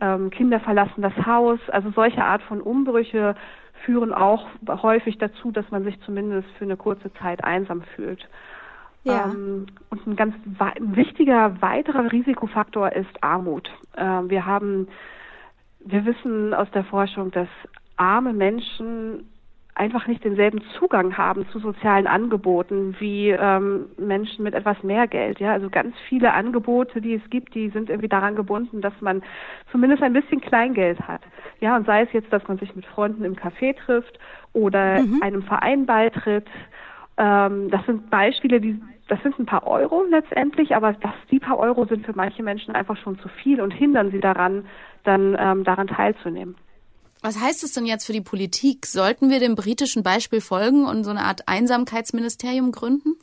ähm, 0.00 0.30
Kinder 0.30 0.60
verlassen 0.60 1.02
das 1.02 1.14
Haus. 1.26 1.60
Also 1.68 1.90
solche 1.90 2.24
Art 2.24 2.42
von 2.42 2.60
Umbrüche 2.60 3.36
führen 3.84 4.12
auch 4.12 4.46
häufig 4.66 5.18
dazu, 5.18 5.50
dass 5.50 5.70
man 5.70 5.84
sich 5.84 6.00
zumindest 6.02 6.48
für 6.58 6.64
eine 6.64 6.76
kurze 6.76 7.12
Zeit 7.14 7.44
einsam 7.44 7.82
fühlt. 7.94 8.26
Ja. 9.04 9.24
Ähm, 9.24 9.66
und 9.90 10.06
ein 10.06 10.16
ganz 10.16 10.34
ein 10.58 10.96
wichtiger 10.96 11.60
weiterer 11.60 12.10
Risikofaktor 12.12 12.92
ist 12.92 13.22
Armut. 13.22 13.68
Ähm, 13.96 14.30
wir 14.30 14.46
haben, 14.46 14.88
wir 15.80 16.04
wissen 16.04 16.54
aus 16.54 16.70
der 16.70 16.84
Forschung, 16.84 17.30
dass 17.32 17.48
arme 17.96 18.32
Menschen 18.32 19.28
einfach 19.74 20.06
nicht 20.06 20.22
denselben 20.22 20.60
Zugang 20.78 21.16
haben 21.16 21.48
zu 21.48 21.58
sozialen 21.58 22.06
Angeboten 22.06 22.94
wie 22.98 23.30
ähm, 23.30 23.86
Menschen 23.96 24.44
mit 24.44 24.54
etwas 24.54 24.82
mehr 24.82 25.06
Geld. 25.08 25.40
Ja, 25.40 25.52
also 25.52 25.70
ganz 25.70 25.94
viele 26.08 26.34
Angebote, 26.34 27.00
die 27.00 27.14
es 27.14 27.30
gibt, 27.30 27.54
die 27.54 27.70
sind 27.70 27.88
irgendwie 27.88 28.08
daran 28.08 28.36
gebunden, 28.36 28.82
dass 28.82 28.92
man 29.00 29.22
zumindest 29.70 30.02
ein 30.02 30.12
bisschen 30.12 30.42
Kleingeld 30.42 31.00
hat. 31.00 31.22
Ja, 31.60 31.74
und 31.74 31.86
sei 31.86 32.02
es 32.02 32.12
jetzt, 32.12 32.30
dass 32.32 32.46
man 32.48 32.58
sich 32.58 32.76
mit 32.76 32.84
Freunden 32.84 33.24
im 33.24 33.34
Café 33.34 33.74
trifft 33.74 34.18
oder 34.52 35.00
mhm. 35.00 35.22
einem 35.22 35.42
Verein 35.42 35.86
beitritt. 35.86 36.46
Ähm, 37.16 37.70
das 37.70 37.84
sind 37.86 38.10
Beispiele, 38.10 38.60
die 38.60 38.80
das 39.08 39.22
sind 39.22 39.38
ein 39.38 39.44
paar 39.44 39.66
Euro 39.66 40.04
letztendlich, 40.04 40.74
aber 40.74 40.94
das, 40.94 41.12
die 41.30 41.38
paar 41.38 41.58
Euro 41.58 41.84
sind 41.84 42.06
für 42.06 42.14
manche 42.14 42.42
Menschen 42.42 42.74
einfach 42.74 42.96
schon 42.96 43.18
zu 43.18 43.28
viel 43.28 43.60
und 43.60 43.70
hindern 43.70 44.10
sie 44.10 44.20
daran, 44.20 44.64
dann 45.04 45.36
ähm, 45.38 45.64
daran 45.64 45.88
teilzunehmen. 45.88 46.56
Was 47.20 47.38
heißt 47.38 47.62
es 47.62 47.72
denn 47.72 47.84
jetzt 47.84 48.06
für 48.06 48.14
die 48.14 48.22
Politik? 48.22 48.86
Sollten 48.86 49.28
wir 49.28 49.38
dem 49.38 49.54
britischen 49.54 50.02
Beispiel 50.02 50.40
folgen 50.40 50.86
und 50.86 51.04
so 51.04 51.10
eine 51.10 51.24
Art 51.24 51.46
Einsamkeitsministerium 51.46 52.72
gründen? 52.72 53.16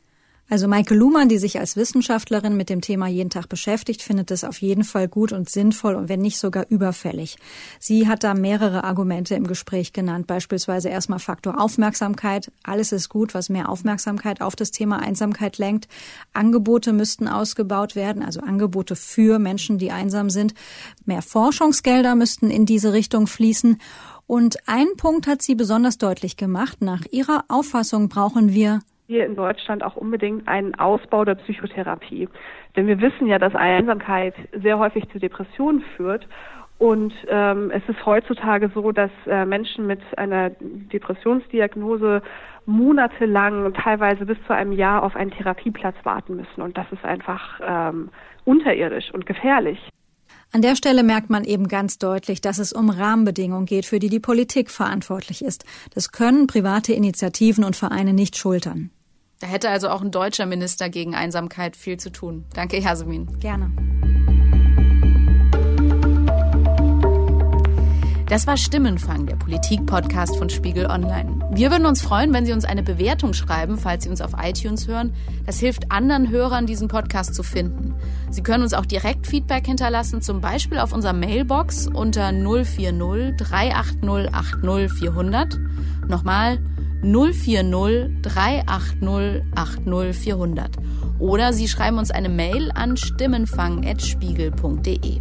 Also 0.50 0.66
Maike 0.66 0.96
Luhmann, 0.96 1.28
die 1.28 1.38
sich 1.38 1.60
als 1.60 1.76
Wissenschaftlerin 1.76 2.56
mit 2.56 2.70
dem 2.70 2.80
Thema 2.80 3.06
jeden 3.06 3.30
Tag 3.30 3.48
beschäftigt, 3.48 4.02
findet 4.02 4.32
es 4.32 4.42
auf 4.42 4.60
jeden 4.60 4.82
Fall 4.82 5.06
gut 5.06 5.30
und 5.30 5.48
sinnvoll 5.48 5.94
und 5.94 6.08
wenn 6.08 6.20
nicht 6.20 6.38
sogar 6.38 6.66
überfällig. 6.68 7.36
Sie 7.78 8.08
hat 8.08 8.24
da 8.24 8.34
mehrere 8.34 8.82
Argumente 8.82 9.36
im 9.36 9.46
Gespräch 9.46 9.92
genannt, 9.92 10.26
beispielsweise 10.26 10.88
erstmal 10.88 11.20
Faktor 11.20 11.60
Aufmerksamkeit. 11.60 12.50
Alles 12.64 12.90
ist 12.90 13.08
gut, 13.08 13.32
was 13.32 13.48
mehr 13.48 13.68
Aufmerksamkeit 13.68 14.40
auf 14.40 14.56
das 14.56 14.72
Thema 14.72 14.98
Einsamkeit 14.98 15.58
lenkt. 15.58 15.86
Angebote 16.32 16.92
müssten 16.92 17.28
ausgebaut 17.28 17.94
werden, 17.94 18.24
also 18.24 18.40
Angebote 18.40 18.96
für 18.96 19.38
Menschen, 19.38 19.78
die 19.78 19.92
einsam 19.92 20.30
sind. 20.30 20.54
Mehr 21.04 21.22
Forschungsgelder 21.22 22.16
müssten 22.16 22.50
in 22.50 22.66
diese 22.66 22.92
Richtung 22.92 23.28
fließen. 23.28 23.78
Und 24.26 24.68
einen 24.68 24.96
Punkt 24.96 25.28
hat 25.28 25.42
sie 25.42 25.54
besonders 25.54 25.96
deutlich 25.96 26.36
gemacht. 26.36 26.82
Nach 26.82 27.02
ihrer 27.12 27.44
Auffassung 27.46 28.08
brauchen 28.08 28.52
wir 28.52 28.80
wir 29.10 29.26
in 29.26 29.34
Deutschland 29.34 29.82
auch 29.82 29.96
unbedingt 29.96 30.48
einen 30.48 30.74
Ausbau 30.76 31.24
der 31.24 31.34
Psychotherapie. 31.34 32.28
Denn 32.76 32.86
wir 32.86 33.00
wissen 33.00 33.26
ja, 33.26 33.38
dass 33.38 33.54
Einsamkeit 33.54 34.34
sehr 34.52 34.78
häufig 34.78 35.08
zu 35.10 35.18
Depressionen 35.18 35.82
führt. 35.96 36.26
Und 36.78 37.12
ähm, 37.28 37.70
es 37.70 37.82
ist 37.88 38.06
heutzutage 38.06 38.70
so, 38.72 38.90
dass 38.92 39.10
äh, 39.26 39.44
Menschen 39.44 39.86
mit 39.86 40.00
einer 40.16 40.50
Depressionsdiagnose 40.60 42.22
monatelang, 42.64 43.74
teilweise 43.74 44.24
bis 44.24 44.38
zu 44.46 44.54
einem 44.54 44.72
Jahr 44.72 45.02
auf 45.02 45.14
einen 45.14 45.32
Therapieplatz 45.32 45.96
warten 46.04 46.36
müssen. 46.36 46.62
Und 46.62 46.78
das 46.78 46.86
ist 46.90 47.04
einfach 47.04 47.60
ähm, 47.62 48.08
unterirdisch 48.44 49.12
und 49.12 49.26
gefährlich. 49.26 49.78
An 50.52 50.62
der 50.62 50.74
Stelle 50.74 51.02
merkt 51.02 51.30
man 51.30 51.44
eben 51.44 51.68
ganz 51.68 51.98
deutlich, 51.98 52.40
dass 52.40 52.58
es 52.58 52.72
um 52.72 52.90
Rahmenbedingungen 52.90 53.66
geht, 53.66 53.86
für 53.86 53.98
die 53.98 54.08
die 54.08 54.18
Politik 54.18 54.70
verantwortlich 54.70 55.44
ist. 55.44 55.64
Das 55.94 56.12
können 56.12 56.46
private 56.46 56.92
Initiativen 56.92 57.62
und 57.62 57.76
Vereine 57.76 58.14
nicht 58.14 58.36
schultern. 58.36 58.90
Da 59.40 59.46
hätte 59.46 59.70
also 59.70 59.88
auch 59.88 60.02
ein 60.02 60.10
deutscher 60.10 60.44
Minister 60.44 60.90
gegen 60.90 61.14
Einsamkeit 61.14 61.74
viel 61.74 61.96
zu 61.96 62.12
tun. 62.12 62.44
Danke, 62.52 62.78
Yasemin. 62.78 63.38
Gerne. 63.38 63.72
Das 68.28 68.46
war 68.46 68.58
Stimmenfang, 68.58 69.24
der 69.24 69.36
Politik-Podcast 69.36 70.36
von 70.36 70.50
Spiegel 70.50 70.86
Online. 70.86 71.40
Wir 71.52 71.70
würden 71.70 71.86
uns 71.86 72.02
freuen, 72.02 72.34
wenn 72.34 72.44
Sie 72.44 72.52
uns 72.52 72.66
eine 72.66 72.82
Bewertung 72.82 73.32
schreiben, 73.32 73.78
falls 73.78 74.04
Sie 74.04 74.10
uns 74.10 74.20
auf 74.20 74.32
iTunes 74.40 74.86
hören. 74.86 75.14
Das 75.46 75.58
hilft 75.58 75.90
anderen 75.90 76.28
Hörern, 76.28 76.66
diesen 76.66 76.88
Podcast 76.88 77.34
zu 77.34 77.42
finden. 77.42 77.94
Sie 78.28 78.42
können 78.42 78.62
uns 78.62 78.74
auch 78.74 78.84
direkt 78.84 79.26
Feedback 79.26 79.66
hinterlassen, 79.66 80.20
zum 80.20 80.42
Beispiel 80.42 80.78
auf 80.78 80.92
unserer 80.92 81.14
Mailbox 81.14 81.86
unter 81.86 82.30
040 82.30 83.38
380 83.38 84.34
80 84.34 84.92
400. 84.92 85.58
Nochmal 86.08 86.58
040 87.02 88.22
380 88.22 89.42
80 89.54 90.16
400. 90.16 90.76
Oder 91.18 91.52
Sie 91.52 91.68
schreiben 91.68 91.98
uns 91.98 92.10
eine 92.10 92.28
Mail 92.28 92.72
an 92.74 92.96
stimmenfang.spiegel.de. 92.96 95.20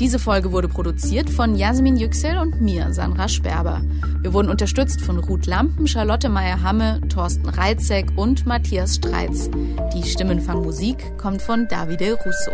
Diese 0.00 0.18
Folge 0.18 0.50
wurde 0.52 0.68
produziert 0.68 1.28
von 1.28 1.56
Jasmin 1.56 1.98
Yüksel 1.98 2.38
und 2.38 2.62
mir, 2.62 2.94
Sandra 2.94 3.28
Sperber. 3.28 3.82
Wir 4.22 4.32
wurden 4.32 4.48
unterstützt 4.48 5.02
von 5.02 5.18
Ruth 5.18 5.44
Lampen, 5.44 5.86
Charlotte 5.86 6.30
Meyer-Hamme, 6.30 7.02
Thorsten 7.10 7.50
Reitzek 7.50 8.10
und 8.16 8.46
Matthias 8.46 8.94
Streitz. 8.94 9.50
Die 9.94 10.02
Stimmenfangmusik 10.02 11.18
kommt 11.18 11.42
von 11.42 11.68
Davide 11.68 12.14
Russo. 12.14 12.52